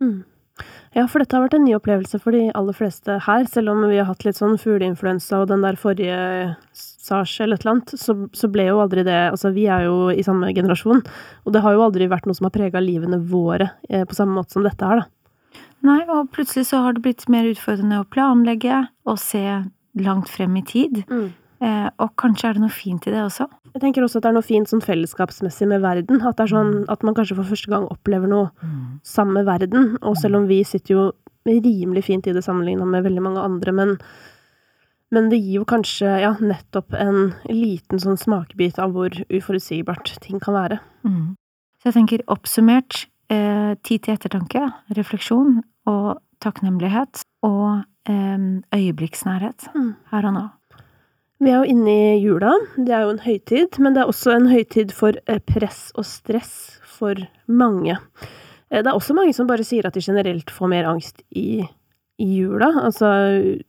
Mm. 0.00 0.24
Ja, 0.94 1.08
for 1.10 1.18
dette 1.18 1.34
har 1.34 1.42
vært 1.42 1.56
en 1.58 1.64
ny 1.66 1.72
opplevelse 1.74 2.20
for 2.22 2.36
de 2.36 2.46
aller 2.54 2.76
fleste 2.76 3.16
her, 3.26 3.46
selv 3.50 3.72
om 3.72 3.80
vi 3.90 3.98
har 3.98 4.06
hatt 4.06 4.22
litt 4.26 4.38
sånn 4.38 4.54
fugleinfluensa 4.60 5.40
og 5.42 5.48
den 5.50 5.64
der 5.66 5.78
forrige 5.80 6.18
sars 6.74 7.32
eller 7.42 7.58
et 7.58 7.64
eller 7.64 7.72
annet, 7.74 7.94
så, 7.98 8.14
så, 8.36 8.50
ble 8.52 8.68
jo 8.68 8.78
aldri 8.82 9.02
det 9.06 9.16
Altså, 9.32 9.50
vi 9.56 9.66
er 9.66 9.88
jo 9.88 10.12
i 10.14 10.22
samme 10.24 10.52
generasjon, 10.54 11.02
og 11.44 11.54
det 11.56 11.64
har 11.64 11.74
jo 11.74 11.84
aldri 11.88 12.08
vært 12.12 12.28
noe 12.30 12.38
som 12.38 12.46
har 12.46 12.54
prega 12.54 12.82
livene 12.82 13.18
våre 13.18 13.72
eh, 13.90 14.06
på 14.06 14.16
samme 14.16 14.38
måte 14.38 14.54
som 14.54 14.66
dette 14.66 14.86
her, 14.86 15.02
da. 15.02 15.10
Nei, 15.84 16.00
og 16.08 16.30
plutselig 16.32 16.70
så 16.70 16.80
har 16.80 16.94
det 16.96 17.02
blitt 17.04 17.26
mer 17.28 17.44
utfordrende 17.50 17.98
å 18.00 18.08
planlegge 18.08 18.86
og 19.04 19.18
se 19.20 19.42
langt 20.00 20.30
frem 20.32 20.54
i 20.56 20.62
tid. 20.64 21.02
Mm. 21.10 21.26
Eh, 21.64 21.88
og 22.02 22.12
kanskje 22.20 22.50
er 22.50 22.56
det 22.56 22.64
noe 22.64 22.74
fint 22.74 23.06
i 23.08 23.12
det 23.14 23.22
også? 23.24 23.46
Jeg 23.72 23.82
tenker 23.82 24.04
også 24.04 24.20
at 24.20 24.26
det 24.26 24.30
er 24.30 24.36
noe 24.36 24.46
fint 24.46 24.70
sånn 24.70 24.84
fellesskapsmessig 24.84 25.68
med 25.70 25.84
verden. 25.84 26.20
At 26.20 26.36
det 26.36 26.46
er 26.46 26.52
sånn 26.52 26.74
at 26.92 27.04
man 27.06 27.16
kanskje 27.16 27.38
for 27.38 27.48
første 27.48 27.72
gang 27.72 27.86
opplever 27.92 28.30
noe 28.30 28.50
mm. 28.60 29.00
sammen 29.06 29.38
med 29.38 29.48
verden. 29.48 29.94
Og 30.04 30.18
selv 30.20 30.42
om 30.42 30.48
vi 30.50 30.60
sitter 30.68 30.96
jo 30.96 31.06
rimelig 31.48 32.06
fint 32.06 32.28
i 32.28 32.34
det 32.36 32.44
sammenligna 32.44 32.86
med 32.88 33.04
veldig 33.04 33.24
mange 33.24 33.42
andre, 33.44 33.72
men, 33.76 33.94
men 35.12 35.30
det 35.32 35.40
gir 35.42 35.60
jo 35.60 35.66
kanskje 35.68 36.08
ja, 36.22 36.32
nettopp 36.40 36.96
en 36.96 37.34
liten 37.50 38.00
sånn 38.00 38.20
smakebit 38.20 38.80
av 38.80 38.94
hvor 38.96 39.12
uforutsigbart 39.28 40.14
ting 40.24 40.40
kan 40.44 40.56
være. 40.56 40.80
Mm. 41.04 41.34
Så 41.80 41.90
jeg 41.90 41.98
tenker 41.98 42.24
oppsummert 42.32 43.06
eh, 43.32 43.76
tid 43.84 44.06
til 44.06 44.16
ettertanke, 44.16 44.70
refleksjon 44.96 45.60
og 45.90 46.14
takknemlighet 46.44 47.26
og 47.44 47.84
eh, 48.08 48.48
øyeblikksnærhet 48.72 49.68
mm. 49.76 49.90
her 50.12 50.30
og 50.30 50.36
nå. 50.38 50.46
Vi 51.42 51.50
er 51.50 51.60
jo 51.60 51.70
inne 51.74 51.92
i 51.92 52.18
jula. 52.22 52.52
Det 52.76 52.94
er 52.94 53.04
jo 53.04 53.14
en 53.14 53.22
høytid, 53.24 53.78
men 53.82 53.94
det 53.94 54.04
er 54.04 54.10
også 54.10 54.36
en 54.36 54.50
høytid 54.52 54.94
for 54.94 55.16
eh, 55.26 55.40
press 55.42 55.88
og 55.98 56.06
stress 56.06 56.52
for 56.86 57.18
mange. 57.50 57.96
Eh, 58.70 58.80
det 58.80 58.86
er 58.86 58.94
også 58.94 59.16
mange 59.18 59.34
som 59.34 59.48
bare 59.50 59.66
sier 59.66 59.88
at 59.88 59.96
de 59.96 60.04
generelt 60.04 60.52
får 60.54 60.70
mer 60.70 60.88
angst 60.88 61.24
i, 61.34 61.64
i 62.22 62.28
jula. 62.38 62.70
Altså 62.86 63.10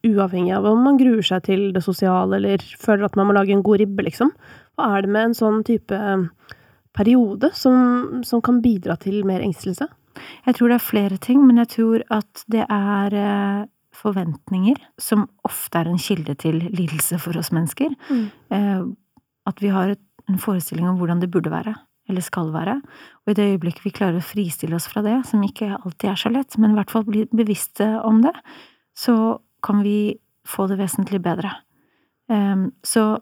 uavhengig 0.05 0.53
av 0.55 0.69
om 0.69 0.85
man 0.85 1.01
gruer 1.01 1.25
seg 1.25 1.47
til 1.49 1.67
det 1.75 1.83
sosiale 1.85 2.37
eller 2.37 2.63
føler 2.79 3.09
at 3.09 3.17
man 3.17 3.31
må 3.31 3.37
lage 3.37 3.55
en 3.55 3.65
god 3.65 3.81
ribbe, 3.81 4.05
liksom. 4.07 4.33
Hva 4.77 4.95
er 4.95 5.05
det 5.05 5.13
med 5.15 5.31
en 5.31 5.37
sånn 5.41 5.61
type 5.65 5.97
eh, 5.97 6.57
periode 6.95 7.49
som, 7.57 8.21
som 8.27 8.45
kan 8.45 8.61
bidra 8.63 8.99
til 9.01 9.23
mer 9.27 9.41
engstelse? 9.43 9.89
Jeg 10.45 10.55
tror 10.55 10.71
det 10.71 10.77
er 10.77 10.89
flere 10.93 11.17
ting, 11.19 11.41
men 11.43 11.57
jeg 11.59 11.73
tror 11.73 12.05
at 12.13 12.45
det 12.53 12.63
er 12.69 13.15
forventninger, 14.05 14.79
som 15.01 15.25
ofte 15.47 15.81
er 15.81 15.89
en 15.89 16.01
kilde 16.01 16.37
til 16.41 16.61
lidelse 16.69 17.19
for 17.21 17.37
oss 17.39 17.51
mennesker. 17.55 17.93
Mm. 18.09 18.25
Eh, 18.53 18.85
at 19.49 19.61
vi 19.61 19.73
har 19.73 19.95
en 20.29 20.39
forestilling 20.41 20.87
om 20.89 20.97
hvordan 20.99 21.21
det 21.21 21.31
burde 21.33 21.53
være, 21.53 21.75
eller 22.09 22.21
skal 22.25 22.51
være. 22.53 22.79
Og 23.25 23.33
i 23.33 23.37
det 23.37 23.49
øyeblikket 23.53 23.85
vi 23.85 23.93
klarer 23.93 24.21
å 24.21 24.25
fristille 24.25 24.77
oss 24.77 24.87
fra 24.89 25.03
det, 25.05 25.19
som 25.29 25.43
ikke 25.45 25.73
alltid 25.77 26.11
er 26.11 26.21
så 26.21 26.31
lett, 26.33 26.57
men 26.61 26.73
i 26.73 26.79
hvert 26.79 26.93
fall 26.93 27.05
bli 27.07 27.25
bevisste 27.33 27.87
om 28.05 28.21
det, 28.25 28.33
så 28.97 29.37
kan 29.65 29.81
vi 29.85 30.17
få 30.45 30.67
det 30.69 30.79
vesentlig 30.79 31.21
bedre. 31.25 31.51
Ehm, 32.29 32.69
så 32.85 33.17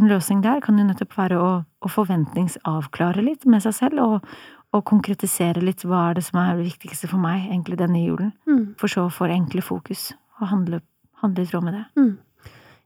en 0.00 0.08
løsning 0.08 0.40
der 0.44 0.62
kan 0.64 0.78
jo 0.78 0.86
nettopp 0.88 1.16
være 1.18 1.38
å, 1.40 1.52
å 1.64 1.92
forventningsavklare 1.92 3.24
litt 3.24 3.44
med 3.44 3.64
seg 3.64 3.76
selv, 3.76 4.00
og, 4.00 4.32
og 4.72 4.84
konkretisere 4.88 5.60
litt 5.60 5.84
hva 5.84 6.08
er 6.10 6.18
det 6.18 6.24
som 6.28 6.40
er 6.40 6.56
det 6.56 6.70
viktigste 6.70 7.10
for 7.10 7.20
meg 7.20 7.50
egentlig 7.50 7.78
denne 7.80 8.00
julen. 8.00 8.32
Mm. 8.48 8.72
For 8.80 8.92
så 8.92 9.06
å 9.06 9.12
få 9.12 9.28
enkle 9.32 9.64
fokus 9.64 10.10
og 10.42 10.50
handle, 10.50 10.82
handle, 11.22 11.46
i 11.46 11.50
tråd 11.50 11.66
med 11.68 11.78
det. 11.78 11.86
Mm. 11.98 12.12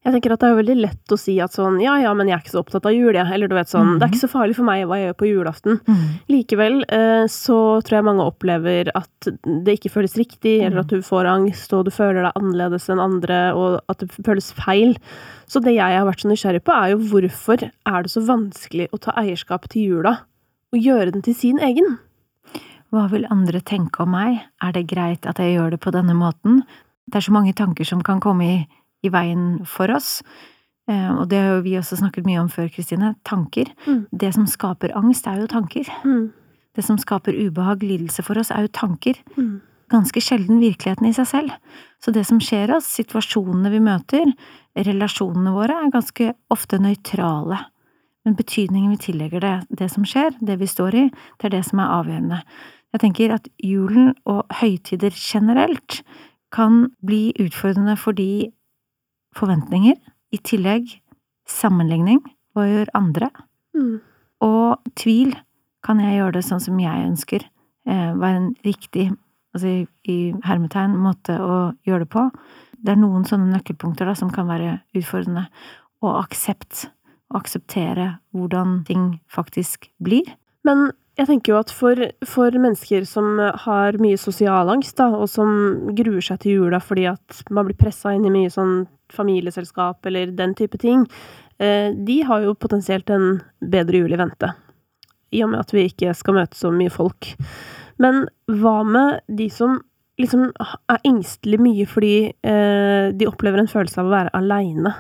Jeg 0.07 0.15
tenker 0.15 0.37
at 0.37 0.43
det 0.45 0.49
er 0.53 0.59
veldig 0.61 0.75
lett 0.79 1.13
å 1.13 1.17
si 1.19 1.33
at 1.43 1.51
sånn 1.51 1.81
ja 1.83 1.97
ja, 1.99 2.13
men 2.15 2.29
jeg 2.31 2.37
er 2.37 2.43
ikke 2.45 2.53
så 2.53 2.61
opptatt 2.61 2.85
av 2.87 2.95
jul, 2.95 3.17
jeg. 3.17 3.27
Eller 3.35 3.51
du 3.51 3.57
vet 3.57 3.73
sånn, 3.73 3.89
mm. 3.89 3.97
det 3.99 4.07
er 4.07 4.13
ikke 4.13 4.21
så 4.21 4.31
farlig 4.31 4.55
for 4.55 4.69
meg 4.69 4.85
hva 4.87 5.01
jeg 5.01 5.09
gjør 5.09 5.17
på 5.19 5.31
julaften. 5.33 5.81
Mm. 5.83 6.05
Likevel 6.31 6.77
eh, 6.95 7.25
så 7.33 7.59
tror 7.83 7.97
jeg 7.97 8.07
mange 8.07 8.29
opplever 8.31 8.93
at 8.95 9.31
det 9.43 9.75
ikke 9.75 9.91
føles 9.97 10.15
riktig, 10.21 10.61
eller 10.61 10.85
at 10.85 10.95
du 10.95 11.03
får 11.03 11.27
angst, 11.33 11.75
og 11.75 11.89
du 11.89 11.91
føler 11.95 12.23
deg 12.23 12.39
annerledes 12.39 12.87
enn 12.93 13.03
andre, 13.03 13.41
og 13.59 13.81
at 13.91 14.05
det 14.05 14.13
føles 14.15 14.53
feil. 14.55 14.95
Så 15.51 15.65
det 15.65 15.75
jeg 15.75 15.99
har 15.99 16.07
vært 16.07 16.23
så 16.23 16.31
nysgjerrig 16.31 16.63
på, 16.63 16.79
er 16.79 16.95
jo 16.95 17.03
hvorfor 17.11 17.67
er 17.67 18.07
det 18.07 18.15
så 18.15 18.23
vanskelig 18.31 18.87
å 18.95 19.03
ta 19.03 19.19
eierskap 19.19 19.67
til 19.75 19.91
jula 19.91 20.21
og 20.71 20.87
gjøre 20.87 21.17
den 21.17 21.27
til 21.27 21.35
sin 21.35 21.59
egen? 21.59 21.97
Hva 22.95 23.09
vil 23.11 23.27
andre 23.35 23.59
tenke 23.67 24.07
om 24.07 24.15
meg, 24.15 24.39
er 24.63 24.75
det 24.75 24.87
greit 24.87 25.27
at 25.27 25.43
jeg 25.43 25.57
gjør 25.57 25.75
det 25.75 25.83
på 25.83 25.91
denne 25.95 26.15
måten? 26.15 26.63
Det 27.07 27.21
er 27.21 27.27
så 27.27 27.35
mange 27.35 27.55
tanker 27.55 27.87
som 27.87 28.03
kan 28.03 28.21
komme 28.21 28.47
i, 28.47 28.59
i 29.07 29.13
veien 29.15 29.65
for 29.69 29.93
oss. 29.95 30.21
Eh, 30.91 31.13
og 31.15 31.29
det 31.31 31.39
har 31.43 31.57
jo 31.57 31.63
vi 31.67 31.77
også 31.79 31.99
snakket 32.01 32.27
mye 32.27 32.41
om 32.43 32.51
før, 32.51 32.69
Kristine. 32.73 33.15
Tanker. 33.27 33.71
Mm. 33.87 34.07
Det 34.11 34.33
som 34.35 34.47
skaper 34.51 34.95
angst, 34.99 35.27
er 35.27 35.43
jo 35.43 35.49
tanker. 35.51 35.89
Mm. 36.07 36.29
Det 36.77 36.85
som 36.85 36.99
skaper 37.01 37.35
ubehag, 37.35 37.83
lidelse 37.83 38.23
for 38.27 38.39
oss, 38.39 38.53
er 38.55 38.67
jo 38.67 38.75
tanker. 38.75 39.19
Mm. 39.37 39.61
Ganske 39.91 40.21
sjelden 40.23 40.59
virkeligheten 40.61 41.07
i 41.07 41.15
seg 41.15 41.29
selv. 41.31 41.57
Så 42.03 42.13
det 42.15 42.27
som 42.27 42.41
skjer 42.43 42.75
oss, 42.75 42.89
situasjonene 42.99 43.71
vi 43.71 43.81
møter, 43.83 44.31
relasjonene 44.77 45.55
våre, 45.55 45.79
er 45.79 45.95
ganske 45.95 46.33
ofte 46.53 46.79
nøytrale. 46.83 47.61
Men 48.27 48.35
betydningen 48.35 48.91
vi 48.97 49.03
tillegger 49.07 49.43
det, 49.43 49.57
det 49.79 49.89
som 49.93 50.05
skjer, 50.07 50.35
det 50.43 50.59
vi 50.59 50.67
står 50.67 50.99
i, 50.99 51.05
det 51.39 51.49
er 51.49 51.55
det 51.55 51.63
som 51.69 51.83
er 51.83 51.93
avgjørende. 52.01 52.41
Jeg 52.95 53.03
tenker 53.03 53.35
at 53.37 53.47
julen 53.63 54.15
og 54.27 54.47
høytider 54.59 55.15
generelt 55.15 56.01
kan 56.55 56.87
bli 57.07 57.33
utfordrende 57.43 57.97
fordi 57.99 58.53
forventninger, 59.37 59.97
i 60.35 60.39
tillegg 60.43 60.89
sammenligning, 61.49 62.21
hva 62.55 62.67
gjør 62.67 62.93
andre? 62.99 63.29
Mm. 63.77 63.99
Og 64.45 64.93
tvil, 64.99 65.35
kan 65.87 66.01
jeg 66.03 66.19
gjøre 66.19 66.39
det 66.39 66.45
sånn 66.47 66.63
som 66.63 66.81
jeg 66.83 67.07
ønsker, 67.07 67.47
eh, 67.87 68.13
være 68.19 68.41
en 68.41 68.51
riktig, 68.67 69.11
altså 69.55 69.71
i, 69.71 69.81
i 70.11 70.19
hermetegn, 70.45 70.97
måte 70.99 71.37
å 71.39 71.59
gjøre 71.87 72.07
det 72.07 72.13
på? 72.13 72.27
Det 72.83 72.95
er 72.95 73.01
noen 73.01 73.25
sånne 73.29 73.53
nøkkelpunkter 73.55 74.09
da 74.09 74.17
som 74.19 74.33
kan 74.33 74.49
være 74.51 74.81
utfordrende. 74.97 75.47
Og 76.05 76.19
aksept 76.19 76.89
å 77.33 77.41
akseptere 77.41 78.17
hvordan 78.37 78.83
ting 78.87 79.07
faktisk 79.33 79.89
blir. 80.03 80.29
Men 80.67 80.91
jeg 81.17 81.29
tenker 81.31 81.53
jo 81.53 81.61
at 81.63 81.73
for, 81.73 82.01
for, 82.29 82.53
mennesker 82.61 83.07
som 83.09 83.39
har 83.65 83.97
mye 84.03 84.19
sosial 84.21 84.69
angst, 84.73 84.99
da, 84.99 85.09
og 85.17 85.31
som 85.33 85.49
gruer 85.97 86.25
seg 86.25 86.43
til 86.43 86.61
jula 86.61 86.81
fordi 86.83 87.07
at 87.09 87.41
man 87.49 87.69
blir 87.69 87.79
pressa 87.81 88.13
inn 88.13 88.27
i 88.29 88.35
mye 88.35 88.53
sånn 88.53 88.85
familieselskap 89.13 90.07
eller 90.11 90.35
den 90.37 90.53
type 90.59 90.79
ting, 90.83 91.07
eh, 91.63 91.89
de 91.95 92.21
har 92.27 92.45
jo 92.45 92.57
potensielt 92.59 93.11
en 93.15 93.41
bedre 93.65 94.03
jul 94.03 94.13
i 94.13 94.21
vente. 94.21 94.53
I 95.33 95.43
og 95.47 95.53
med 95.55 95.65
at 95.65 95.73
vi 95.75 95.87
ikke 95.89 96.13
skal 96.17 96.37
møte 96.37 96.59
så 96.59 96.73
mye 96.75 96.93
folk. 96.93 97.33
Men 98.03 98.27
hva 98.61 98.81
med 98.85 99.23
de 99.39 99.49
som 99.53 99.79
liksom 100.21 100.51
er 100.53 101.01
engstelige 101.05 101.65
mye 101.65 101.87
fordi 101.89 102.15
eh, 102.29 103.09
de 103.17 103.29
opplever 103.29 103.63
en 103.63 103.71
følelse 103.71 104.03
av 104.03 104.11
å 104.11 104.15
være 104.15 104.35
aleine? 104.37 104.93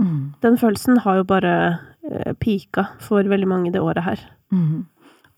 Mm. 0.00 0.40
Den 0.40 0.56
følelsen 0.60 1.02
har 1.04 1.20
jo 1.20 1.28
bare 1.28 1.54
eh, 2.08 2.32
pika 2.40 2.94
for 3.04 3.28
veldig 3.28 3.50
mange 3.50 3.74
det 3.74 3.84
året 3.84 4.06
her. 4.06 4.24
Mm. 4.54 4.88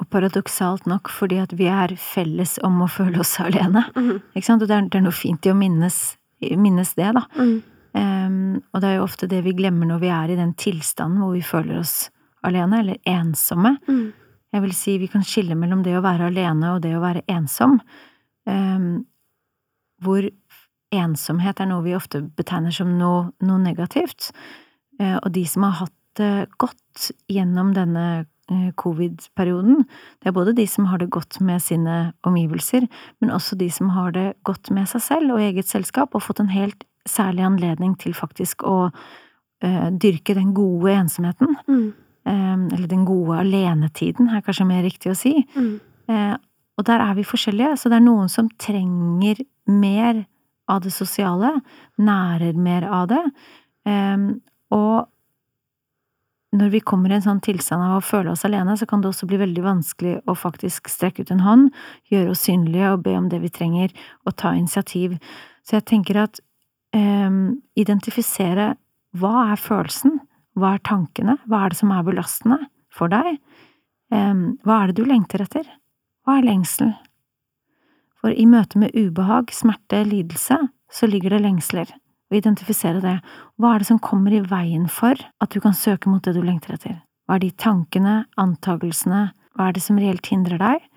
Og 0.02 0.08
paradoksalt 0.10 0.88
nok 0.90 1.10
fordi 1.12 1.38
at 1.38 1.52
vi 1.54 1.68
er 1.70 1.94
felles 2.00 2.56
om 2.66 2.80
å 2.82 2.90
føle 2.90 3.20
oss 3.22 3.36
alene. 3.42 3.84
Mm. 3.94 4.16
Ikke 4.34 4.48
sant? 4.48 4.64
Og 4.64 4.70
det 4.70 4.74
er, 4.74 4.88
det 4.90 4.98
er, 4.98 5.04
noe 5.04 5.14
fint 5.14 5.46
i 5.46 5.52
å 5.52 5.58
minnes, 5.58 5.98
minnes 6.58 6.96
det, 6.98 7.12
da. 7.14 7.22
Um, 7.92 8.62
og 8.72 8.80
det 8.80 8.88
er 8.88 8.96
jo 8.96 9.04
ofte 9.04 9.28
det 9.28 9.42
vi 9.44 9.52
glemmer 9.54 9.90
når 9.90 10.00
vi 10.00 10.10
er 10.10 10.32
i 10.32 10.38
den 10.38 10.54
tilstanden 10.58 11.20
hvor 11.20 11.34
vi 11.36 11.44
føler 11.44 11.82
oss 11.82 12.08
alene, 12.42 12.80
eller 12.80 12.98
ensomme. 13.06 13.76
Mm. 13.86 14.10
Jeg 14.52 14.64
vil 14.64 14.74
si 14.76 14.96
vi 15.00 15.10
kan 15.12 15.24
skille 15.24 15.56
mellom 15.56 15.84
det 15.84 15.94
å 15.96 16.04
være 16.04 16.32
alene 16.32 16.74
og 16.74 16.82
det 16.84 16.96
å 16.96 17.04
være 17.04 17.22
ensom. 17.30 17.78
Um, 18.48 19.04
hvor 20.02 20.26
ensomhet 20.92 21.62
er 21.62 21.70
noe 21.70 21.86
vi 21.86 21.94
ofte 21.96 22.24
betegner 22.36 22.74
som 22.74 22.96
noe, 22.98 23.30
noe 23.44 23.62
negativt. 23.62 24.32
Uh, 24.98 25.20
og 25.22 25.30
de 25.36 25.46
som 25.48 25.68
har 25.68 25.84
hatt 25.84 25.98
det 26.18 26.50
godt 26.60 27.12
gjennom 27.32 27.70
denne 27.76 28.26
covid-perioden, 28.80 29.82
det 30.22 30.30
er 30.30 30.36
både 30.36 30.54
de 30.56 30.66
som 30.70 30.88
har 30.90 31.02
det 31.02 31.10
godt 31.14 31.40
med 31.44 31.62
sine 31.62 32.12
omgivelser, 32.26 32.86
men 33.20 33.34
også 33.34 33.58
de 33.60 33.68
som 33.72 33.92
har 33.96 34.14
det 34.16 34.28
godt 34.48 34.70
med 34.74 34.88
seg 34.90 35.04
selv 35.04 35.34
og 35.34 35.42
eget 35.44 35.68
selskap, 35.68 36.14
og 36.14 36.24
fått 36.24 36.42
en 36.42 36.52
helt 36.52 36.86
særlig 37.08 37.44
anledning 37.46 37.96
til 37.98 38.14
faktisk 38.14 38.64
å 38.68 38.76
uh, 38.92 39.88
dyrke 39.90 40.36
den 40.38 40.52
gode 40.56 40.94
ensomheten. 40.94 41.56
Mm. 41.66 41.88
Um, 42.22 42.66
eller 42.70 42.86
den 42.86 43.06
gode 43.08 43.40
alenetiden, 43.42 44.30
er 44.30 44.44
kanskje 44.46 44.68
mer 44.68 44.84
riktig 44.86 45.10
å 45.10 45.18
si. 45.18 45.34
Mm. 45.56 45.72
Uh, 46.10 46.36
og 46.78 46.86
der 46.88 47.02
er 47.04 47.16
vi 47.18 47.26
forskjellige, 47.26 47.76
så 47.78 47.90
det 47.90 47.98
er 47.98 48.06
noen 48.06 48.30
som 48.32 48.50
trenger 48.60 49.42
mer 49.70 50.22
av 50.70 50.82
det 50.84 50.92
sosiale, 50.94 51.56
nærer 52.00 52.56
mer 52.58 52.86
av 52.88 53.08
det. 53.10 53.22
Um, 53.88 54.28
og 54.72 55.11
når 56.52 56.72
vi 56.74 56.80
kommer 56.84 57.10
i 57.10 57.16
en 57.16 57.24
sånn 57.24 57.40
tilstand 57.44 57.80
av 57.80 57.96
å 57.96 58.04
føle 58.04 58.32
oss 58.34 58.44
alene, 58.44 58.74
så 58.76 58.84
kan 58.88 59.00
det 59.00 59.08
også 59.08 59.26
bli 59.28 59.38
veldig 59.40 59.62
vanskelig 59.64 60.18
å 60.28 60.34
faktisk 60.36 60.90
strekke 60.92 61.24
ut 61.24 61.32
en 61.32 61.44
hånd, 61.46 61.70
gjøre 62.12 62.34
oss 62.34 62.44
synlige 62.44 62.90
og 62.92 63.04
be 63.06 63.14
om 63.16 63.30
det 63.32 63.40
vi 63.40 63.50
trenger, 63.52 63.94
og 64.28 64.36
ta 64.40 64.52
initiativ. 64.56 65.16
Så 65.64 65.78
jeg 65.78 65.86
tenker 65.88 66.20
at 66.26 66.42
um, 66.92 67.62
identifisere 67.78 68.74
hva 69.16 69.46
er 69.54 69.60
følelsen, 69.60 70.18
hva 70.58 70.74
er 70.76 70.84
tankene, 70.84 71.38
hva 71.48 71.64
er 71.64 71.72
det 71.72 71.80
som 71.80 71.94
er 71.96 72.04
belastende 72.04 72.60
for 72.92 73.12
deg, 73.12 73.40
um, 74.12 74.44
hva 74.66 74.82
er 74.82 74.92
det 74.92 75.00
du 75.00 75.08
lengter 75.08 75.46
etter, 75.46 75.64
hva 76.26 76.36
er 76.36 76.50
lengsel? 76.50 76.92
For 78.20 78.36
i 78.36 78.44
møte 78.46 78.78
med 78.78 78.92
ubehag, 78.92 79.50
smerte, 79.56 80.04
lidelse, 80.04 80.60
så 80.92 81.08
ligger 81.08 81.32
det 81.32 81.46
lengsler 81.46 81.96
og 82.32 82.38
identifisere 82.40 83.02
det. 83.04 83.18
Hva 83.60 83.74
er 83.74 83.82
det 83.82 83.90
som 83.90 84.00
kommer 84.02 84.34
i 84.34 84.42
veien 84.48 84.88
for 84.90 85.14
at 85.14 85.52
du 85.52 85.60
kan 85.60 85.76
søke 85.76 86.10
mot 86.10 86.24
det 86.24 86.34
du 86.36 86.42
lengter 86.44 86.74
etter? 86.78 86.96
Hva 87.28 87.36
er 87.36 87.44
de 87.44 87.52
tankene, 87.60 88.22
antagelsene, 88.40 89.28
hva 89.52 89.68
er 89.68 89.76
det 89.76 89.84
som 89.84 90.00
reelt 90.00 90.26
hindrer 90.32 90.60
deg? 90.62 90.88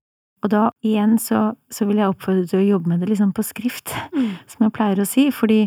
Og 0.46 0.51
da 0.54 0.63
igjen 0.86 1.18
så, 1.22 1.51
så 1.74 1.88
vil 1.89 2.00
jeg 2.00 2.12
oppfordre 2.12 2.48
til 2.50 2.62
å 2.62 2.68
jobbe 2.70 2.92
med 2.92 3.04
det 3.04 3.12
liksom 3.12 3.34
på 3.36 3.46
skrift, 3.46 3.94
mm. 4.15 4.34
som 4.51 4.65
jeg 4.68 4.75
pleier 4.77 5.01
å 5.01 5.10
si, 5.10 5.30
fordi 5.36 5.65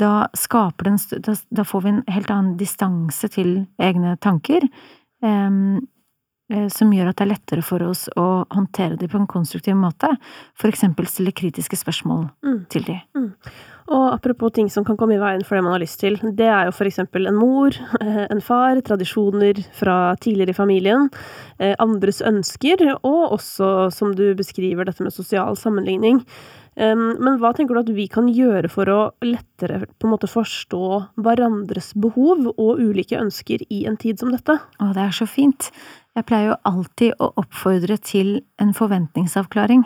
da 0.00 0.26
skaper 0.38 0.88
det 0.88 0.92
en 0.94 1.22
da, 1.26 1.34
da 1.52 1.64
får 1.68 1.82
vi 1.84 1.90
en 1.92 2.04
helt 2.10 2.30
annen 2.32 2.54
distanse 2.60 3.28
til 3.34 3.66
egne 3.82 4.16
tanker. 4.24 4.64
Um, 5.22 5.82
som 6.72 6.90
gjør 6.92 7.10
at 7.10 7.18
det 7.18 7.24
er 7.24 7.30
lettere 7.30 7.64
for 7.64 7.82
oss 7.86 8.06
å 8.18 8.44
håndtere 8.52 8.98
dem 9.00 9.08
på 9.08 9.20
en 9.20 9.28
konstruktiv 9.30 9.76
måte. 9.78 10.10
For 10.58 10.68
eksempel 10.68 11.08
stille 11.08 11.32
kritiske 11.32 11.78
spørsmål 11.80 12.26
mm. 12.44 12.58
til 12.72 12.84
dem. 12.88 13.00
Mm. 13.16 13.30
Og 13.90 14.04
apropos 14.12 14.52
ting 14.54 14.70
som 14.70 14.84
kan 14.86 14.96
komme 14.98 15.16
i 15.16 15.20
veien 15.20 15.42
for 15.46 15.58
det 15.58 15.64
man 15.66 15.74
har 15.74 15.82
lyst 15.82 15.98
til, 16.02 16.18
det 16.38 16.46
er 16.46 16.68
jo 16.68 16.86
eksempel 16.86 17.26
en 17.26 17.38
mor, 17.38 17.74
eh, 18.00 18.26
en 18.30 18.40
far, 18.40 18.80
tradisjoner 18.80 19.58
fra 19.74 20.14
tidligere 20.16 20.54
i 20.54 20.60
familien, 20.60 21.10
eh, 21.58 21.74
andres 21.78 22.22
ønsker, 22.22 22.98
og 23.02 23.32
også, 23.38 23.92
som 23.92 24.14
du 24.14 24.34
beskriver, 24.34 24.84
dette 24.84 25.02
med 25.02 25.12
sosial 25.12 25.56
sammenligning. 25.56 26.24
Men 26.74 27.36
hva 27.36 27.52
tenker 27.52 27.74
du 27.74 27.80
at 27.80 27.90
vi 27.92 28.06
kan 28.08 28.30
gjøre 28.32 28.70
for 28.72 28.88
å 28.88 29.12
lettere 29.20 29.84
på 30.00 30.06
en 30.06 30.12
måte 30.14 30.24
forstå 30.24 31.12
hverandres 31.20 31.92
behov 31.92 32.46
og 32.56 32.80
ulike 32.80 33.20
ønsker 33.20 33.60
i 33.68 33.84
en 33.84 33.98
tid 34.00 34.18
som 34.18 34.32
dette? 34.32 34.56
Å, 34.80 34.94
det 34.96 35.02
er 35.04 35.12
så 35.12 35.28
fint. 35.28 35.68
Jeg 36.16 36.24
pleier 36.24 36.54
jo 36.54 36.60
alltid 36.64 37.20
å 37.20 37.28
oppfordre 37.40 37.98
til 38.00 38.40
en 38.56 38.72
forventningsavklaring 38.72 39.84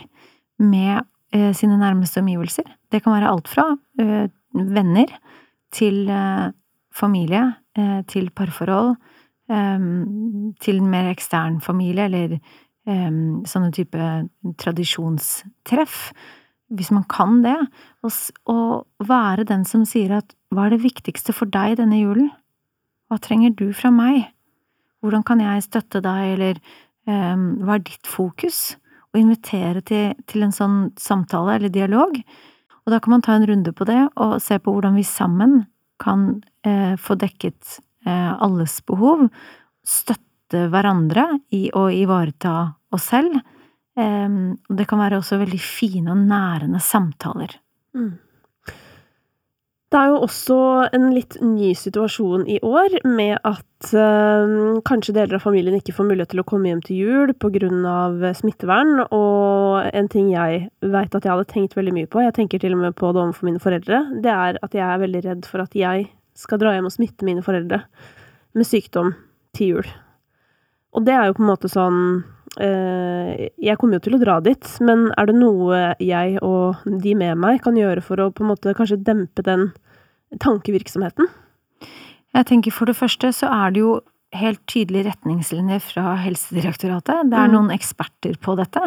med 0.62 1.02
sine 1.34 1.76
nærmeste 1.80 2.22
omgivelser. 2.22 2.68
Det 2.92 3.02
kan 3.02 3.16
være 3.16 3.30
alt 3.32 3.48
fra 3.50 3.64
eh, 4.00 4.28
venner 4.54 5.10
til 5.74 6.08
eh, 6.08 6.52
familie, 6.96 7.42
eh, 7.78 8.00
til 8.08 8.30
parforhold, 8.30 8.94
eh, 9.50 9.88
til 10.60 10.82
mer 10.82 11.10
ekstern 11.10 11.60
familie, 11.60 12.06
eller 12.08 12.38
eh, 12.38 13.20
sånne 13.48 13.72
type 13.74 14.08
tradisjonstreff. 14.62 16.12
Hvis 16.66 16.90
man 16.90 17.04
kan 17.06 17.42
det, 17.44 17.58
og 18.50 18.86
være 19.06 19.44
den 19.46 19.62
som 19.64 19.84
sier 19.86 20.16
at 20.16 20.34
hva 20.50 20.66
er 20.66 20.74
det 20.74 20.82
viktigste 20.82 21.34
for 21.36 21.46
deg 21.46 21.76
denne 21.78 22.00
julen? 22.00 22.32
Hva 23.06 23.20
trenger 23.22 23.54
du 23.54 23.70
fra 23.70 23.92
meg? 23.94 24.32
Hvordan 24.98 25.22
kan 25.22 25.38
jeg 25.44 25.62
støtte 25.62 26.02
deg, 26.02 26.32
eller 26.34 26.58
hva 27.06 27.76
er 27.76 27.84
ditt 27.86 28.10
fokus? 28.10 28.74
Og 29.14 29.20
invitere 29.20 29.82
til, 29.86 30.12
til, 30.28 30.46
en 30.46 30.54
sånn 30.54 30.76
samtale 31.00 31.56
eller 31.56 31.72
dialog. 31.72 32.18
Og 32.86 32.92
da 32.92 33.00
kan 33.02 33.16
man 33.16 33.24
ta 33.24 33.36
en 33.36 33.46
runde 33.48 33.72
på 33.74 33.86
det 33.88 34.02
og 34.14 34.36
se 34.42 34.58
på 34.62 34.74
hvordan 34.74 34.98
vi 34.98 35.06
sammen 35.06 35.64
kan 36.02 36.28
eh, 36.66 36.94
få 37.00 37.16
dekket 37.18 37.78
eh, 38.06 38.32
alles 38.32 38.78
behov, 38.86 39.26
støtte 39.86 40.66
hverandre 40.70 41.26
i 41.56 41.66
å 41.74 41.88
ivareta 41.90 42.56
oss 42.94 43.08
selv. 43.10 43.38
Eh, 43.96 44.28
det 44.68 44.88
kan 44.88 45.02
være 45.02 45.22
også 45.22 45.40
veldig 45.42 45.62
fine 45.62 46.12
og 46.14 46.22
nærende 46.28 46.82
samtaler. 46.84 47.56
Mm. 47.96 48.14
Det 49.86 49.98
er 50.00 50.08
jo 50.10 50.22
også 50.26 50.56
en 50.96 51.04
litt 51.14 51.36
ny 51.38 51.68
situasjon 51.78 52.42
i 52.50 52.56
år, 52.66 52.96
med 53.06 53.36
at 53.46 53.90
øh, 53.94 54.80
kanskje 54.88 55.14
deler 55.14 55.38
av 55.38 55.44
familien 55.44 55.76
ikke 55.78 55.94
får 55.94 56.08
mulighet 56.08 56.32
til 56.32 56.42
å 56.42 56.46
komme 56.48 56.72
hjem 56.72 56.80
til 56.82 57.04
jul 57.04 57.32
pga. 57.38 58.32
smittevern, 58.34 59.04
og 59.14 59.86
en 59.94 60.10
ting 60.10 60.32
jeg 60.32 60.64
veit 60.82 61.14
at 61.14 61.22
jeg 61.22 61.30
hadde 61.30 61.52
tenkt 61.52 61.78
veldig 61.78 61.94
mye 61.94 62.10
på, 62.10 62.24
jeg 62.24 62.34
tenker 62.34 62.58
til 62.58 62.74
og 62.74 62.82
med 62.82 62.98
på 62.98 63.12
det 63.14 63.22
overfor 63.22 63.46
mine 63.46 63.62
foreldre, 63.62 64.02
det 64.26 64.32
er 64.34 64.58
at 64.58 64.74
jeg 64.74 64.86
er 64.88 65.04
veldig 65.04 65.22
redd 65.28 65.46
for 65.46 65.62
at 65.62 65.78
jeg 65.78 66.08
skal 66.34 66.58
dra 66.58 66.74
hjem 66.74 66.90
og 66.90 66.96
smitte 66.96 67.28
mine 67.28 67.46
foreldre 67.46 67.84
med 68.58 68.66
sykdom 68.66 69.14
til 69.54 69.76
jul. 69.76 69.92
Og 70.98 71.06
det 71.06 71.14
er 71.14 71.28
jo 71.28 71.38
på 71.38 71.46
en 71.46 71.52
måte 71.52 71.70
sånn 71.70 72.00
Jeg 72.56 73.76
kommer 73.76 73.98
jo 73.98 74.04
til 74.06 74.16
å 74.16 74.20
dra 74.22 74.38
dit, 74.40 74.68
men 74.80 75.10
er 75.20 75.28
det 75.28 75.34
noe 75.36 75.80
jeg 76.00 76.38
og 76.40 76.86
de 77.02 77.12
med 77.18 77.36
meg 77.42 77.58
kan 77.64 77.76
gjøre 77.76 78.04
for 78.04 78.22
å 78.22 78.30
på 78.32 78.44
en 78.44 78.48
måte 78.54 78.72
kanskje 78.78 79.02
dempe 79.04 79.44
den 79.44 79.68
tankevirksomheten? 80.40 81.28
Jeg 82.36 82.48
tenker 82.48 82.74
for 82.74 82.88
det 82.88 82.96
første 82.98 83.30
så 83.36 83.50
er 83.52 83.74
det 83.74 83.82
jo 83.84 83.94
helt 84.36 84.62
tydelige 84.68 85.10
retningslinjer 85.10 85.80
fra 85.84 86.16
Helsedirektoratet. 86.20 87.30
Det 87.30 87.38
er 87.38 87.48
mm. 87.48 87.54
noen 87.54 87.72
eksperter 87.74 88.36
på 88.42 88.56
dette 88.58 88.82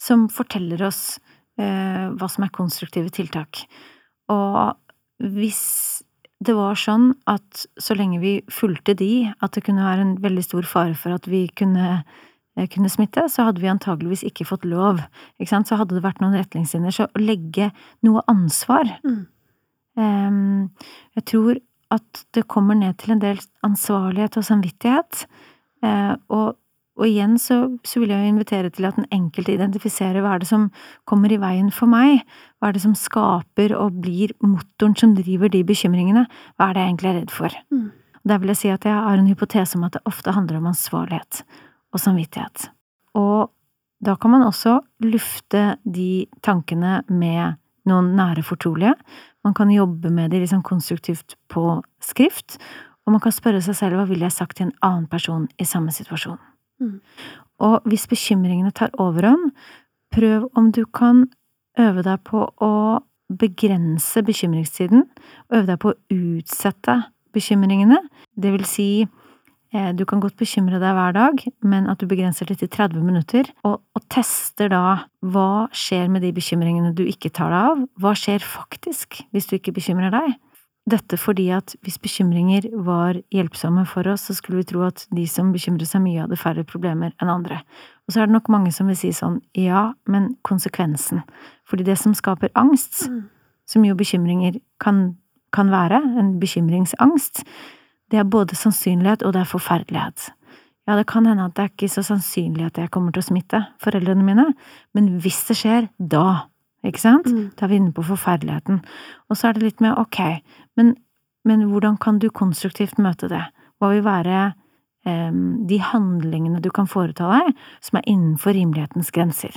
som 0.00 0.28
forteller 0.32 0.84
oss 0.86 1.18
eh, 1.58 2.10
hva 2.12 2.28
som 2.30 2.46
er 2.46 2.54
konstruktive 2.54 3.12
tiltak. 3.14 3.64
Og 4.32 4.76
hvis 5.22 5.62
det 6.42 6.54
var 6.58 6.78
sånn 6.78 7.12
at 7.30 7.64
så 7.80 7.94
lenge 7.98 8.20
vi 8.22 8.34
fulgte 8.50 8.94
de, 8.98 9.30
at 9.42 9.54
det 9.54 9.64
kunne 9.66 9.86
være 9.86 10.06
en 10.06 10.14
veldig 10.22 10.44
stor 10.46 10.66
fare 10.68 10.96
for 10.98 11.14
at 11.14 11.28
vi 11.30 11.46
kunne, 11.58 12.02
eh, 12.02 12.28
kunne 12.72 12.90
smitte, 12.92 13.24
så 13.32 13.46
hadde 13.48 13.62
vi 13.62 13.70
antageligvis 13.72 14.24
ikke 14.28 14.46
fått 14.48 14.66
lov. 14.68 15.00
Ikke? 15.40 15.62
Så 15.64 15.78
hadde 15.80 15.96
det 15.96 16.04
vært 16.04 16.20
noen 16.22 16.36
retningslinjer. 16.36 16.94
Så 16.94 17.08
å 17.08 17.22
legge 17.22 17.70
noe 18.04 18.24
ansvar 18.30 18.90
mm. 19.04 19.20
um, 19.96 20.66
jeg 21.16 21.28
tror 21.32 21.62
at 21.92 22.24
det 22.36 22.48
kommer 22.48 22.76
ned 22.78 22.98
til 23.00 23.14
en 23.14 23.22
del 23.22 23.40
ansvarlighet 23.66 24.36
og 24.40 24.46
samvittighet. 24.48 25.24
Uh, 25.84 26.14
og, 26.32 26.60
og 27.00 27.08
igjen 27.08 27.38
så, 27.40 27.58
så, 27.88 28.02
vil 28.02 28.12
jeg 28.12 28.34
invitere 28.34 28.70
til 28.72 28.86
at 28.88 29.00
den 29.00 29.08
enkelte 29.12 29.56
identifiserer 29.56 30.20
hva 30.24 30.36
er 30.36 30.44
det 30.44 30.52
som 30.52 30.68
kommer 31.08 31.32
i 31.32 31.40
veien 31.40 31.72
for 31.74 31.90
meg, 31.90 32.22
hva 32.60 32.70
er 32.70 32.76
det 32.76 32.84
som 32.84 32.96
skaper 32.96 33.74
og 33.76 33.98
blir 34.04 34.36
motoren 34.44 34.96
som 34.96 35.16
driver 35.16 35.52
de 35.52 35.64
bekymringene, 35.68 36.28
hva 36.56 36.68
er 36.68 36.76
det 36.76 36.84
jeg 36.84 36.92
egentlig 36.92 37.12
er 37.12 37.20
redd 37.22 37.34
for? 37.34 37.60
Mm. 37.72 37.90
Der 38.28 38.38
vil 38.38 38.52
jeg 38.52 38.60
si 38.60 38.70
at 38.70 38.84
jeg 38.86 38.94
har 38.94 39.18
en 39.18 39.28
hypotese 39.28 39.76
om 39.76 39.88
at 39.88 39.96
det 39.96 40.04
ofte 40.06 40.36
handler 40.36 40.60
om 40.60 40.68
ansvarlighet 40.70 41.42
og 41.92 42.00
samvittighet. 42.00 42.70
Og 43.18 43.50
da 44.02 44.16
kan 44.18 44.32
man 44.34 44.46
også 44.46 44.80
lufte 45.04 45.76
de 45.84 46.26
tankene 46.42 47.02
med 47.08 47.58
noen 47.88 48.12
nære 48.16 48.44
fortrolige, 48.46 48.94
man 49.42 49.54
kan 49.58 49.70
jobbe 49.74 50.10
med 50.10 50.30
det 50.30 50.42
liksom 50.44 50.62
konstruktivt 50.62 51.36
på 51.50 51.82
skrift, 52.02 52.58
og 53.06 53.16
man 53.16 53.22
kan 53.22 53.34
spørre 53.34 53.62
seg 53.64 53.74
selv 53.74 53.98
hva 53.98 54.06
ville 54.06 54.26
jeg 54.28 54.36
sagt 54.36 54.58
til 54.58 54.68
en 54.68 54.76
annen 54.86 55.08
person 55.10 55.48
i 55.58 55.66
samme 55.66 55.90
situasjon. 55.94 56.38
Mm. 56.82 56.98
Og 57.62 57.88
hvis 57.90 58.06
bekymringene 58.10 58.70
tar 58.74 58.94
overhånd, 59.02 59.50
prøv 60.14 60.46
om 60.58 60.70
du 60.74 60.84
kan 60.86 61.26
øve 61.80 62.04
deg 62.06 62.22
på 62.28 62.44
å 62.62 62.74
begrense 63.32 64.22
bekymringstiden, 64.22 65.06
øve 65.50 65.66
deg 65.70 65.80
på 65.82 65.92
å 65.92 65.98
utsette 66.12 66.98
bekymringene, 67.34 67.98
det 68.36 68.52
vil 68.54 68.66
si 68.68 68.88
du 69.72 70.04
kan 70.04 70.20
godt 70.20 70.36
bekymre 70.36 70.76
deg 70.82 70.92
hver 70.96 71.14
dag, 71.16 71.42
men 71.64 71.86
at 71.88 72.00
du 72.02 72.06
begrenser 72.10 72.48
det 72.48 72.58
til 72.60 72.68
30 72.68 73.04
minutter, 73.06 73.48
og, 73.64 73.80
og, 73.96 74.02
tester 74.12 74.68
da 74.68 75.08
hva 75.24 75.66
skjer 75.72 76.10
med 76.12 76.20
de 76.26 76.32
bekymringene 76.36 76.92
du 76.92 77.06
ikke 77.08 77.32
tar 77.32 77.48
deg 77.54 77.68
av, 77.70 77.84
hva 77.96 78.12
skjer 78.18 78.44
faktisk 78.44 79.22
hvis 79.32 79.48
du 79.48 79.56
ikke 79.56 79.72
bekymrer 79.78 80.12
deg? 80.12 80.34
Dette 80.90 81.14
fordi 81.20 81.46
at 81.54 81.76
hvis 81.86 82.00
bekymringer 82.02 82.66
var 82.84 83.20
hjelpsomme 83.30 83.84
for 83.86 84.08
oss, 84.10 84.26
så 84.26 84.34
skulle 84.34 84.60
vi 84.60 84.68
tro 84.72 84.82
at 84.88 85.04
de 85.14 85.28
som 85.30 85.52
bekymrer 85.54 85.86
seg 85.86 86.02
mye, 86.02 86.24
hadde 86.24 86.38
færre 86.40 86.64
problemer 86.66 87.12
enn 87.22 87.30
andre. 87.30 87.60
Og 88.04 88.14
så 88.14 88.22
er 88.22 88.28
det 88.28 88.34
nok 88.34 88.50
mange 88.50 88.72
som 88.74 88.90
vil 88.90 88.98
si 88.98 89.12
sånn, 89.14 89.38
ja, 89.54 89.92
men 90.10 90.32
konsekvensen. 90.48 91.22
Fordi 91.70 91.86
det 91.86 92.00
som 92.02 92.16
skaper 92.18 92.50
angst, 92.58 93.06
mm. 93.06 93.22
som 93.70 93.86
jo 93.86 93.94
bekymringer 93.96 94.58
kan, 94.82 95.12
kan 95.54 95.70
være, 95.70 96.02
en 96.18 96.34
bekymringsangst, 96.42 97.44
det 98.12 98.20
er 98.20 98.28
både 98.28 98.56
sannsynlighet 98.58 99.24
og 99.24 99.34
det 99.34 99.42
er 99.42 99.50
forferdelighet. 99.50 100.30
Ja, 100.88 100.96
det 100.98 101.06
kan 101.10 101.26
hende 101.26 101.46
at 101.46 101.54
det 101.56 101.64
er 101.64 101.70
ikke 101.70 101.88
så 101.90 102.02
sannsynlig 102.04 102.66
at 102.66 102.80
jeg 102.80 102.90
kommer 102.92 103.14
til 103.14 103.22
å 103.22 103.28
smitte 103.30 103.60
foreldrene 103.82 104.26
mine, 104.26 104.48
men 104.96 105.12
hvis 105.22 105.40
det 105.48 105.56
skjer, 105.60 105.86
da 105.96 106.48
ikke 106.86 107.02
sant? 107.02 107.28
Mm. 107.30 107.52
Da 107.54 107.66
er 107.66 107.70
vi 107.70 107.78
inne 107.78 107.94
på 107.94 108.04
forferdeligheten. 108.06 108.80
Og 109.30 109.38
så 109.38 109.48
er 109.48 109.56
det 109.56 109.68
litt 109.68 109.82
med 109.84 109.94
ok, 110.00 110.18
men, 110.78 110.96
men 111.46 111.68
hvordan 111.70 111.98
kan 112.02 112.18
du 112.22 112.28
konstruktivt 112.34 112.98
møte 113.02 113.30
det? 113.30 113.44
Hva 113.78 113.92
vil 113.92 114.02
være 114.06 114.40
em, 115.06 115.62
de 115.70 115.78
handlingene 115.82 116.62
du 116.62 116.72
kan 116.74 116.90
foreta 116.90 117.30
deg 117.30 117.52
som 117.78 118.00
er 118.00 118.08
innenfor 118.10 118.58
rimelighetens 118.58 119.12
grenser? 119.14 119.54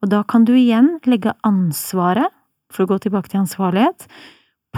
Og 0.00 0.12
da 0.14 0.22
kan 0.24 0.46
du 0.46 0.54
igjen 0.54 0.94
legge 1.10 1.34
ansvaret, 1.46 2.30
for 2.70 2.86
å 2.86 2.92
gå 2.92 3.00
tilbake 3.02 3.32
til 3.32 3.42
ansvarlighet, 3.42 4.06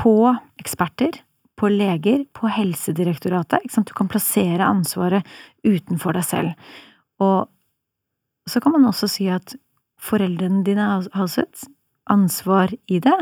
på 0.01 0.33
eksperter, 0.57 1.21
på 1.63 1.71
leger, 1.71 2.25
på 2.35 2.51
Helsedirektoratet. 2.51 3.71
Du 3.87 3.95
kan 3.95 4.11
plassere 4.11 4.67
ansvaret 4.67 5.23
utenfor 5.63 6.19
deg 6.19 6.27
selv. 6.27 6.73
Og 7.23 7.47
så 8.51 8.59
kan 8.61 8.75
man 8.75 8.89
også 8.89 9.07
si 9.07 9.29
at 9.31 9.55
foreldrene 10.03 10.65
dine 10.67 10.83
har 10.83 11.07
også 11.15 11.45
et 11.45 11.67
ansvar 12.11 12.73
i 12.91 12.99
det, 12.99 13.15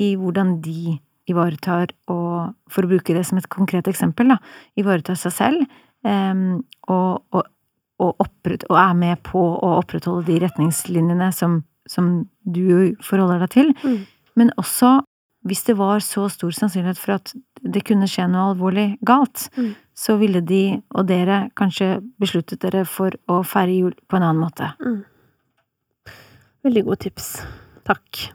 i 0.00 0.14
hvordan 0.16 0.56
de 0.64 0.96
ivaretar 1.28 1.92
og, 2.10 2.54
for 2.72 2.84
å 2.84 2.90
bruke 2.94 3.14
det 3.14 3.26
som 3.28 3.38
et 3.38 3.50
konkret 3.52 3.86
eksempel, 3.90 4.32
da, 4.32 4.38
ivaretar 4.80 5.18
seg 5.20 5.36
selv, 5.36 5.76
um, 6.08 6.62
og, 6.88 7.20
og, 7.36 7.44
og, 8.00 8.24
og 8.24 8.80
er 8.80 8.96
med 8.98 9.20
på 9.28 9.42
å 9.52 9.76
opprettholde 9.82 10.24
de 10.32 10.40
retningslinjene 10.46 11.28
som, 11.36 11.60
som 11.84 12.24
du 12.42 12.96
forholder 13.04 13.44
deg 13.44 13.54
til. 13.54 13.72
Mm. 13.84 14.00
Men 14.40 14.56
også 14.56 14.96
hvis 15.46 15.64
det 15.66 15.76
var 15.78 16.02
så 16.02 16.28
stor 16.30 16.54
sannsynlighet 16.54 16.98
for 16.98 17.18
at 17.18 17.32
det 17.62 17.84
kunne 17.86 18.08
skje 18.10 18.26
noe 18.30 18.52
alvorlig 18.52 18.98
galt, 19.06 19.48
Mm. 19.56 19.74
så 19.94 20.18
ville 20.18 20.40
de 20.40 20.82
og 20.94 21.06
dere 21.06 21.50
kanskje 21.54 22.02
besluttet 22.20 22.60
dere 22.60 22.84
for 22.84 23.10
å 23.28 23.42
feire 23.46 23.72
jul 23.76 23.94
på 24.08 24.16
en 24.16 24.22
annen 24.22 24.42
måte. 24.42 24.72
Mm. 24.80 25.04
Veldig 26.64 26.84
gode 26.86 27.00
tips. 27.06 27.42
Takk. 27.84 28.28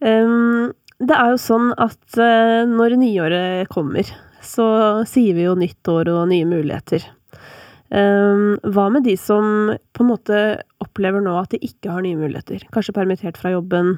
Um, 0.00 0.72
det 0.98 1.14
er 1.14 1.34
jo 1.34 1.40
sånn 1.40 1.72
at 1.76 2.16
uh, 2.16 2.64
når 2.68 2.96
nyåret 3.00 3.68
kommer, 3.68 4.08
så 4.42 5.04
sier 5.08 5.36
vi 5.36 5.44
jo 5.44 5.54
nytt 5.58 5.90
år 5.92 6.08
og 6.14 6.28
nye 6.30 6.48
muligheter. 6.48 7.04
Um, 7.88 8.56
hva 8.68 8.88
med 8.92 9.04
de 9.08 9.14
som 9.16 9.74
på 9.96 10.04
en 10.04 10.10
måte 10.10 10.40
opplever 10.84 11.22
nå 11.24 11.36
at 11.40 11.54
de 11.54 11.60
ikke 11.64 11.92
har 11.92 12.04
nye 12.04 12.18
muligheter? 12.20 12.64
Kanskje 12.74 12.96
permittert 12.96 13.38
fra 13.40 13.52
jobben, 13.54 13.96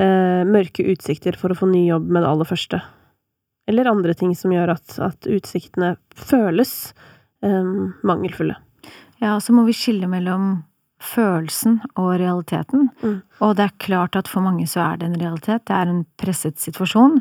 uh, 0.00 0.44
mørke 0.48 0.86
utsikter 0.92 1.36
for 1.36 1.52
å 1.52 1.58
få 1.58 1.68
ny 1.72 1.86
jobb 1.88 2.08
med 2.08 2.24
det 2.24 2.30
aller 2.30 2.48
første. 2.48 2.82
Eller 3.68 3.90
andre 3.90 4.14
ting 4.16 4.32
som 4.36 4.54
gjør 4.54 4.72
at, 4.78 4.96
at 5.04 5.28
utsiktene 5.28 5.94
føles 6.16 6.94
um, 7.44 7.92
mangelfulle. 8.06 8.56
Ja, 9.20 9.36
så 9.42 9.52
må 9.52 9.66
vi 9.66 9.76
skille 9.76 10.08
mellom 10.10 10.62
følelsen 11.02 11.78
og 11.98 12.16
realiteten. 12.18 12.88
Mm. 13.02 13.20
Og 13.44 13.54
det 13.58 13.68
er 13.68 13.78
klart 13.82 14.18
at 14.18 14.30
for 14.30 14.42
mange 14.44 14.66
så 14.70 14.82
er 14.86 14.98
det 14.98 15.08
en 15.08 15.20
realitet, 15.20 15.66
det 15.68 15.76
er 15.76 15.90
en 15.90 16.02
presset 16.18 16.58
situasjon. 16.62 17.20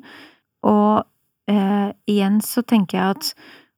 Og 0.66 1.06
eh, 1.52 1.90
igjen 2.10 2.40
så 2.46 2.64
tenker 2.66 2.98
jeg 2.98 3.18
at 3.18 3.32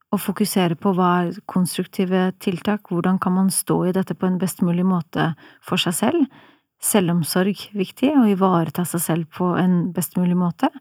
å 0.09 0.17
fokusere 0.17 0.77
på 0.79 0.93
hva 0.97 1.09
er 1.23 1.41
konstruktive 1.49 2.29
tiltak, 2.41 2.89
hvordan 2.89 3.19
kan 3.21 3.35
man 3.35 3.51
stå 3.53 3.83
i 3.89 3.93
dette 3.95 4.15
på 4.17 4.25
en 4.25 4.39
best 4.41 4.63
mulig 4.65 4.87
måte 4.87 5.33
for 5.61 5.81
seg 5.81 5.97
selv. 5.97 6.39
Selvomsorg 6.81 7.67
viktig, 7.75 8.13
å 8.15 8.25
ivareta 8.31 8.87
seg 8.87 9.03
selv 9.03 9.29
på 9.35 9.51
en 9.59 9.91
best 9.93 10.17
mulig 10.17 10.37
måte. 10.39 10.71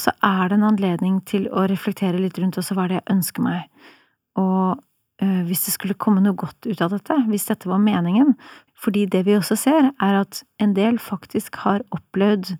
Og 0.00 0.06
så 0.06 0.14
er 0.24 0.48
det 0.48 0.56
en 0.56 0.70
anledning 0.70 1.18
til 1.28 1.42
å 1.52 1.66
reflektere 1.68 2.16
litt 2.16 2.38
rundt 2.40 2.56
også 2.56 2.72
hva 2.72 2.86
er 2.86 2.94
det 2.94 3.00
jeg 3.02 3.12
ønsker 3.18 3.44
meg. 3.44 3.66
Og 4.40 4.80
øh, 5.20 5.42
hvis 5.44 5.66
det 5.66 5.74
skulle 5.74 5.98
komme 6.00 6.22
noe 6.24 6.38
godt 6.40 6.64
ut 6.64 6.80
av 6.80 6.94
dette, 6.94 7.18
hvis 7.28 7.44
dette 7.50 7.68
var 7.68 7.82
meningen. 7.84 8.32
Fordi 8.80 9.04
det 9.12 9.26
vi 9.28 9.36
også 9.36 9.58
ser, 9.60 9.90
er 10.00 10.22
at 10.22 10.40
en 10.56 10.72
del 10.72 10.96
faktisk 10.96 11.60
har 11.66 11.84
opplevd 11.92 12.54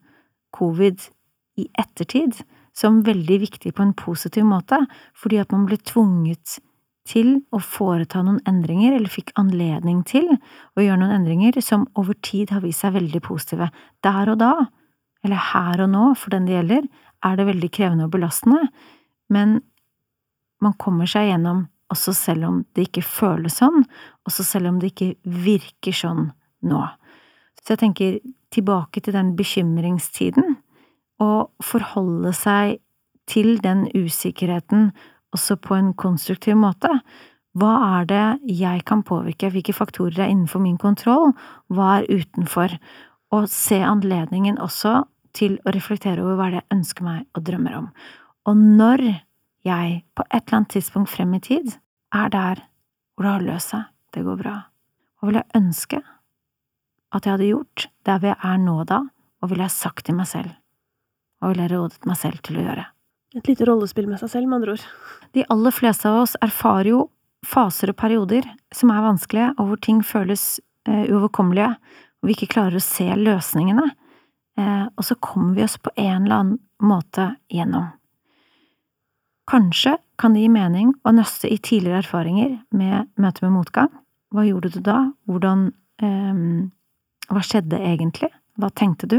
covid 0.53 1.09
i 1.57 1.65
ettertid 1.81 2.43
som 2.77 3.01
veldig 3.09 3.41
viktig 3.47 3.73
på 3.73 3.89
en 3.89 3.97
positiv 3.97 4.45
måte, 4.45 4.77
fordi 5.17 5.41
at 5.41 5.57
man 5.57 5.65
ble 5.65 5.81
tvunget 5.81 6.61
til 7.09 7.39
å 7.57 7.63
foreta 7.65 8.21
noen 8.21 8.43
endringer, 8.45 8.99
eller 8.99 9.09
fikk 9.09 9.33
anledning 9.41 10.05
til 10.05 10.29
å 10.29 10.85
gjøre 10.85 11.01
noen 11.01 11.17
endringer 11.23 11.57
som 11.65 11.89
over 11.97 12.21
tid 12.21 12.53
har 12.53 12.61
vist 12.69 12.85
seg 12.85 12.99
veldig 13.01 13.25
positive. 13.25 13.73
Der 14.05 14.29
og 14.29 14.43
da, 14.45 14.53
eller 15.25 15.49
her 15.55 15.87
og 15.87 15.95
nå, 15.97 16.11
for 16.21 16.37
den 16.37 16.47
det 16.49 16.61
gjelder, 16.61 16.91
er 17.25 17.37
det 17.37 17.49
veldig 17.49 17.71
krevende 17.75 18.07
og 18.09 18.15
belastende, 18.15 18.63
men 19.31 19.61
man 20.61 20.77
kommer 20.81 21.09
seg 21.09 21.31
gjennom 21.31 21.67
også 21.91 22.15
selv 22.15 22.47
om 22.47 22.59
det 22.77 22.89
ikke 22.89 23.05
føles 23.07 23.59
sånn, 23.61 23.85
også 24.29 24.47
selv 24.47 24.71
om 24.71 24.81
det 24.81 24.93
ikke 24.93 25.15
virker 25.45 25.97
sånn 25.97 26.29
nå. 26.67 26.83
Så 27.61 27.75
jeg 27.75 27.83
tenker 27.83 28.19
tilbake 28.55 29.03
til 29.03 29.17
den 29.17 29.35
bekymringstiden, 29.39 30.57
og 31.21 31.51
forholde 31.65 32.33
seg 32.37 32.79
til 33.31 33.59
den 33.63 33.85
usikkerheten 33.93 34.89
også 35.37 35.59
på 35.61 35.77
en 35.77 35.93
konstruktiv 35.99 36.57
måte. 36.59 36.89
Hva 37.59 37.75
er 37.99 38.09
det 38.09 38.25
jeg 38.61 38.85
kan 38.89 39.03
påvirke, 39.07 39.51
hvilke 39.53 39.75
faktorer 39.75 40.25
er 40.25 40.33
innenfor 40.33 40.63
min 40.63 40.79
kontroll, 40.81 41.35
hva 41.69 41.99
er 41.99 42.09
utenfor, 42.09 42.77
og 43.35 43.51
se 43.51 43.79
anledningen 43.85 44.59
også 44.59 45.03
til 45.37 45.59
å 45.65 45.75
reflektere 45.75 46.23
over 46.25 46.39
hva 46.39 46.49
det 46.51 46.61
er 46.61 46.65
jeg 46.65 46.79
ønsker 46.79 47.07
meg 47.07 47.27
og 47.37 47.45
drømmer 47.47 47.77
om. 47.79 47.91
Og 48.49 48.57
når 48.81 49.05
jeg 49.67 50.01
på 50.17 50.25
et 50.29 50.41
eller 50.41 50.59
annet 50.61 50.75
tidspunkt 50.77 51.13
frem 51.13 51.35
i 51.37 51.43
tid 51.45 51.75
er 52.17 52.33
der 52.33 52.63
hvor 53.15 53.27
det 53.27 53.35
har 53.35 53.47
løst 53.47 53.75
seg, 53.75 53.89
det 54.15 54.25
går 54.27 54.41
bra, 54.41 54.55
hva 55.21 55.29
vil 55.29 55.41
jeg 55.41 55.61
ønske 55.61 56.01
at 57.11 57.27
jeg 57.27 57.35
hadde 57.35 57.51
gjort 57.51 57.87
der 58.07 58.19
hvor 58.21 58.33
jeg 58.33 58.41
er 58.51 58.63
nå 58.63 58.77
da, 58.89 59.01
og 59.41 59.51
ville 59.51 59.67
jeg 59.67 59.77
sagt 59.77 60.07
til 60.07 60.17
meg 60.19 60.29
selv, 60.31 60.53
hva 61.41 61.51
ville 61.51 61.67
jeg 61.67 61.75
rådet 61.75 62.09
meg 62.09 62.19
selv 62.21 62.43
til 62.47 62.61
å 62.61 62.67
gjøre? 62.67 62.87
Et 63.39 63.47
lite 63.47 63.67
rollespill 63.69 64.09
med 64.11 64.19
seg 64.21 64.33
selv, 64.33 64.51
med 64.51 64.59
andre 64.59 64.75
ord. 64.75 64.85
De 65.37 65.47
aller 65.55 65.75
fleste 65.75 66.11
av 66.11 66.25
oss 66.25 66.35
erfarer 66.43 66.91
jo 66.91 67.05
faser 67.47 67.93
og 67.93 67.99
perioder 68.01 68.47
som 68.75 68.91
er 68.93 69.05
vanskelige, 69.05 69.53
og 69.57 69.71
hvor 69.71 69.81
ting 69.83 70.01
føles 70.05 70.45
eh, 70.89 71.07
uoverkommelige, 71.09 71.71
og 72.21 72.29
vi 72.29 72.37
ikke 72.37 72.51
klarer 72.57 72.77
å 72.77 72.85
se 72.85 73.07
løsningene, 73.17 73.87
og 74.97 75.07
så 75.07 75.17
kommer 75.23 75.55
vi 75.57 75.65
oss 75.65 75.79
på 75.81 75.93
en 75.97 76.25
eller 76.25 76.37
annen 76.37 76.59
måte 76.83 77.33
gjennom. 77.53 77.91
Kanskje 79.51 79.97
kan 80.21 80.35
det 80.35 80.45
gi 80.45 80.51
mening 80.53 80.93
å 81.03 81.13
nøste 81.17 81.49
i 81.51 81.59
tidligere 81.59 82.05
erfaringer 82.05 82.59
med 82.77 83.09
møte 83.21 83.45
med 83.47 83.57
motgang. 83.57 83.89
Hva 84.31 84.45
gjorde 84.47 84.71
du 84.77 84.79
da? 84.85 84.99
Hvordan 85.27 85.71
um, 86.03 86.71
Hva 87.31 87.43
skjedde 87.47 87.79
egentlig? 87.79 88.31
Hva 88.59 88.71
tenkte 88.75 89.09
du? 89.11 89.19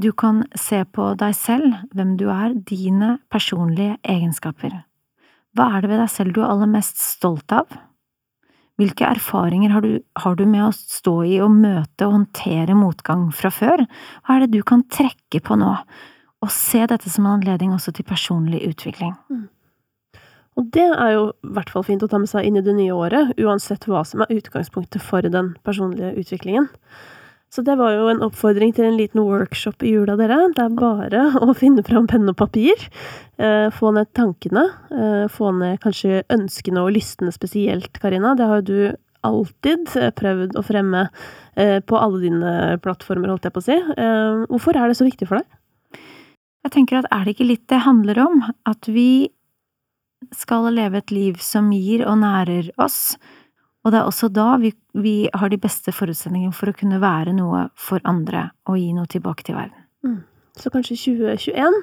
Du 0.00 0.12
kan 0.16 0.44
se 0.58 0.84
på 0.84 1.10
deg 1.18 1.34
selv, 1.36 1.74
hvem 1.94 2.14
du 2.18 2.28
er, 2.32 2.54
dine 2.54 3.18
personlige 3.30 3.98
egenskaper. 4.06 4.72
Hva 5.54 5.66
er 5.74 5.82
det 5.82 5.90
ved 5.90 6.00
deg 6.00 6.12
selv 6.12 6.34
du 6.34 6.40
er 6.42 6.52
aller 6.52 6.70
mest 6.70 7.02
stolt 7.02 7.52
av? 7.52 7.66
Hvilke 8.80 9.04
erfaringer 9.04 9.74
har 9.74 9.84
du, 9.84 9.98
har 10.16 10.36
du 10.38 10.46
med 10.48 10.62
å 10.64 10.72
stå 10.72 11.12
i 11.28 11.36
og 11.44 11.52
møte 11.52 12.06
og 12.06 12.14
håndtere 12.14 12.76
motgang 12.78 13.26
fra 13.36 13.50
før? 13.52 13.84
Hva 14.24 14.38
er 14.38 14.46
det 14.46 14.54
du 14.54 14.62
kan 14.64 14.86
trekke 14.88 15.42
på 15.44 15.58
nå? 15.60 15.74
Og 16.40 16.52
se 16.54 16.86
dette 16.88 17.12
som 17.12 17.26
en 17.26 17.36
anledning 17.36 17.74
også 17.76 17.92
til 17.92 18.08
personlig 18.08 18.62
utvikling. 18.70 19.12
Og 20.56 20.70
det 20.72 20.86
er 20.88 21.12
jo 21.12 21.26
i 21.44 21.52
hvert 21.58 21.72
fall 21.72 21.84
fint 21.84 22.02
å 22.04 22.08
ta 22.08 22.22
med 22.22 22.30
seg 22.30 22.48
inn 22.48 22.56
i 22.56 22.64
det 22.64 22.72
nye 22.78 22.96
året, 22.96 23.34
uansett 23.36 23.84
hva 23.88 24.00
som 24.08 24.24
er 24.24 24.32
utgangspunktet 24.38 25.04
for 25.04 25.28
den 25.28 25.52
personlige 25.66 26.14
utviklingen. 26.24 26.70
Så 27.50 27.64
det 27.66 27.74
var 27.80 27.96
jo 27.96 28.06
en 28.06 28.22
oppfordring 28.22 28.70
til 28.76 28.86
en 28.86 28.96
liten 28.98 29.24
workshop 29.26 29.82
i 29.82 29.90
jula, 29.96 30.14
dere. 30.18 30.38
Det 30.54 30.62
er 30.62 30.76
bare 30.78 31.24
å 31.42 31.54
finne 31.58 31.82
fram 31.86 32.06
penn 32.10 32.30
og 32.30 32.38
papir. 32.38 32.86
Eh, 33.42 33.66
få 33.74 33.90
ned 33.96 34.12
tankene. 34.14 34.68
Eh, 34.94 35.24
få 35.32 35.50
ned 35.58 35.80
kanskje 35.82 36.22
ønskene 36.30 36.84
og 36.84 36.94
lystene 36.94 37.34
spesielt, 37.34 37.90
Karina. 38.02 38.36
Det 38.38 38.46
har 38.46 38.62
jo 38.62 38.68
du 38.68 38.82
alltid 39.26 39.90
eh, 39.98 40.12
prøvd 40.16 40.56
å 40.56 40.66
fremme 40.66 41.08
på 41.60 41.98
alle 41.98 42.20
dine 42.22 42.50
plattformer, 42.80 43.28
holdt 43.28 43.44
jeg 43.44 43.52
på 43.52 43.60
å 43.60 43.64
si. 43.66 43.74
Hvorfor 44.48 44.76
er 44.80 44.88
det 44.88 44.94
så 44.96 45.04
viktig 45.04 45.26
for 45.28 45.42
deg? 45.42 45.98
Jeg 46.64 46.72
tenker 46.72 47.00
at 47.00 47.08
er 47.12 47.26
det 47.26 47.34
ikke 47.34 47.48
litt 47.50 47.66
det 47.68 47.82
handler 47.84 48.20
om? 48.22 48.38
At 48.70 48.88
vi 48.88 49.28
skal 50.36 50.70
leve 50.72 51.02
et 51.02 51.12
liv 51.12 51.42
som 51.42 51.68
gir 51.74 52.06
og 52.06 52.20
nærer 52.22 52.70
oss. 52.80 53.18
Og 53.84 53.92
det 53.92 54.00
er 54.00 54.08
også 54.08 54.28
da 54.28 54.56
vi, 54.60 54.74
vi 54.92 55.14
har 55.34 55.48
de 55.48 55.58
beste 55.60 55.92
forutsetningene 55.92 56.52
for 56.56 56.70
å 56.70 56.76
kunne 56.76 57.00
være 57.00 57.32
noe 57.36 57.68
for 57.80 58.02
andre 58.08 58.50
og 58.68 58.76
gi 58.80 58.90
noe 58.96 59.08
tilbake 59.08 59.46
til 59.46 59.56
verden. 59.56 59.86
Så 60.60 60.72
kanskje 60.72 60.98
2021, 60.98 61.80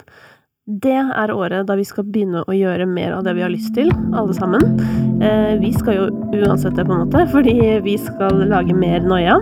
det 0.67 0.97
er 0.99 1.31
året 1.31 1.67
da 1.69 1.77
vi 1.79 1.85
skal 1.87 2.03
begynne 2.11 2.41
å 2.43 2.53
gjøre 2.55 2.83
mer 2.91 3.13
av 3.15 3.23
det 3.23 3.37
vi 3.37 3.43
har 3.45 3.51
lyst 3.53 3.71
til, 3.77 3.87
alle 4.11 4.33
sammen. 4.35 4.81
Eh, 5.23 5.55
vi 5.61 5.71
skal 5.71 5.95
jo 5.95 6.07
uansett 6.35 6.75
det, 6.75 6.83
på 6.83 6.91
en 6.91 7.05
måte, 7.05 7.23
fordi 7.31 7.55
vi 7.85 7.95
skal 8.01 8.43
lage 8.51 8.75
mer 8.75 9.05
Noia. 9.07 9.37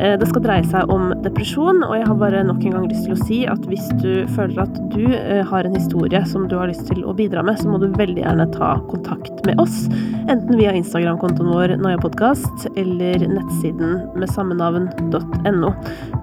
Eh, 0.00 0.16
det 0.18 0.26
skal 0.26 0.42
dreie 0.42 0.64
seg 0.66 0.90
om 0.90 1.12
depresjon, 1.22 1.78
og 1.86 1.94
jeg 1.94 2.08
har 2.08 2.18
bare 2.18 2.40
nok 2.48 2.64
en 2.66 2.74
gang 2.74 2.88
lyst 2.90 3.06
til 3.06 3.14
å 3.14 3.20
si 3.22 3.38
at 3.46 3.68
hvis 3.70 3.86
du 4.02 4.26
føler 4.34 4.64
at 4.64 4.80
du 4.90 5.04
eh, 5.14 5.44
har 5.46 5.68
en 5.68 5.76
historie 5.78 6.24
som 6.26 6.48
du 6.50 6.56
har 6.58 6.72
lyst 6.72 6.88
til 6.90 7.04
å 7.06 7.14
bidra 7.14 7.44
med, 7.46 7.60
så 7.60 7.70
må 7.70 7.78
du 7.78 7.86
veldig 7.94 8.24
gjerne 8.24 8.48
ta 8.56 8.72
kontakt 8.90 9.46
med 9.46 9.62
oss. 9.62 9.84
Enten 10.26 10.58
via 10.58 10.74
Instagram-kontoen 10.74 11.52
vår 11.54 11.76
Noiapodkast 11.84 12.66
eller 12.74 13.22
nettsiden 13.30 14.00
med 14.18 14.26
samme 14.34 14.58
navn.no. 14.58 15.70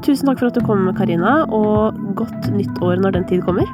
Tusen 0.04 0.28
takk 0.28 0.44
for 0.44 0.52
at 0.52 0.60
du 0.60 0.68
kom, 0.68 0.92
Karina, 1.00 1.46
og 1.48 1.96
godt 2.20 2.52
nytt 2.52 2.84
år 2.84 3.00
når 3.00 3.16
den 3.16 3.32
tid 3.32 3.48
kommer. 3.48 3.72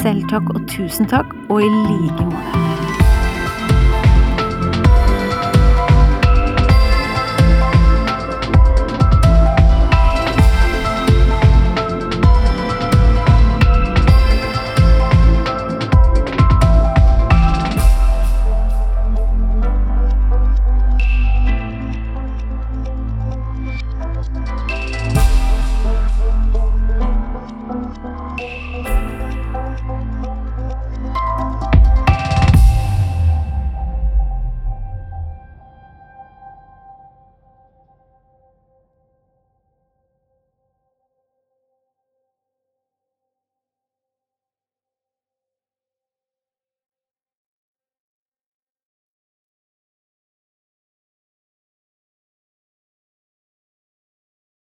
Selv 0.00 0.24
takk 0.30 0.54
og 0.54 0.64
tusen 0.68 1.06
takk, 1.06 1.34
og 1.48 1.62
i 1.62 1.68
like 1.68 2.24
måte. 2.24 2.91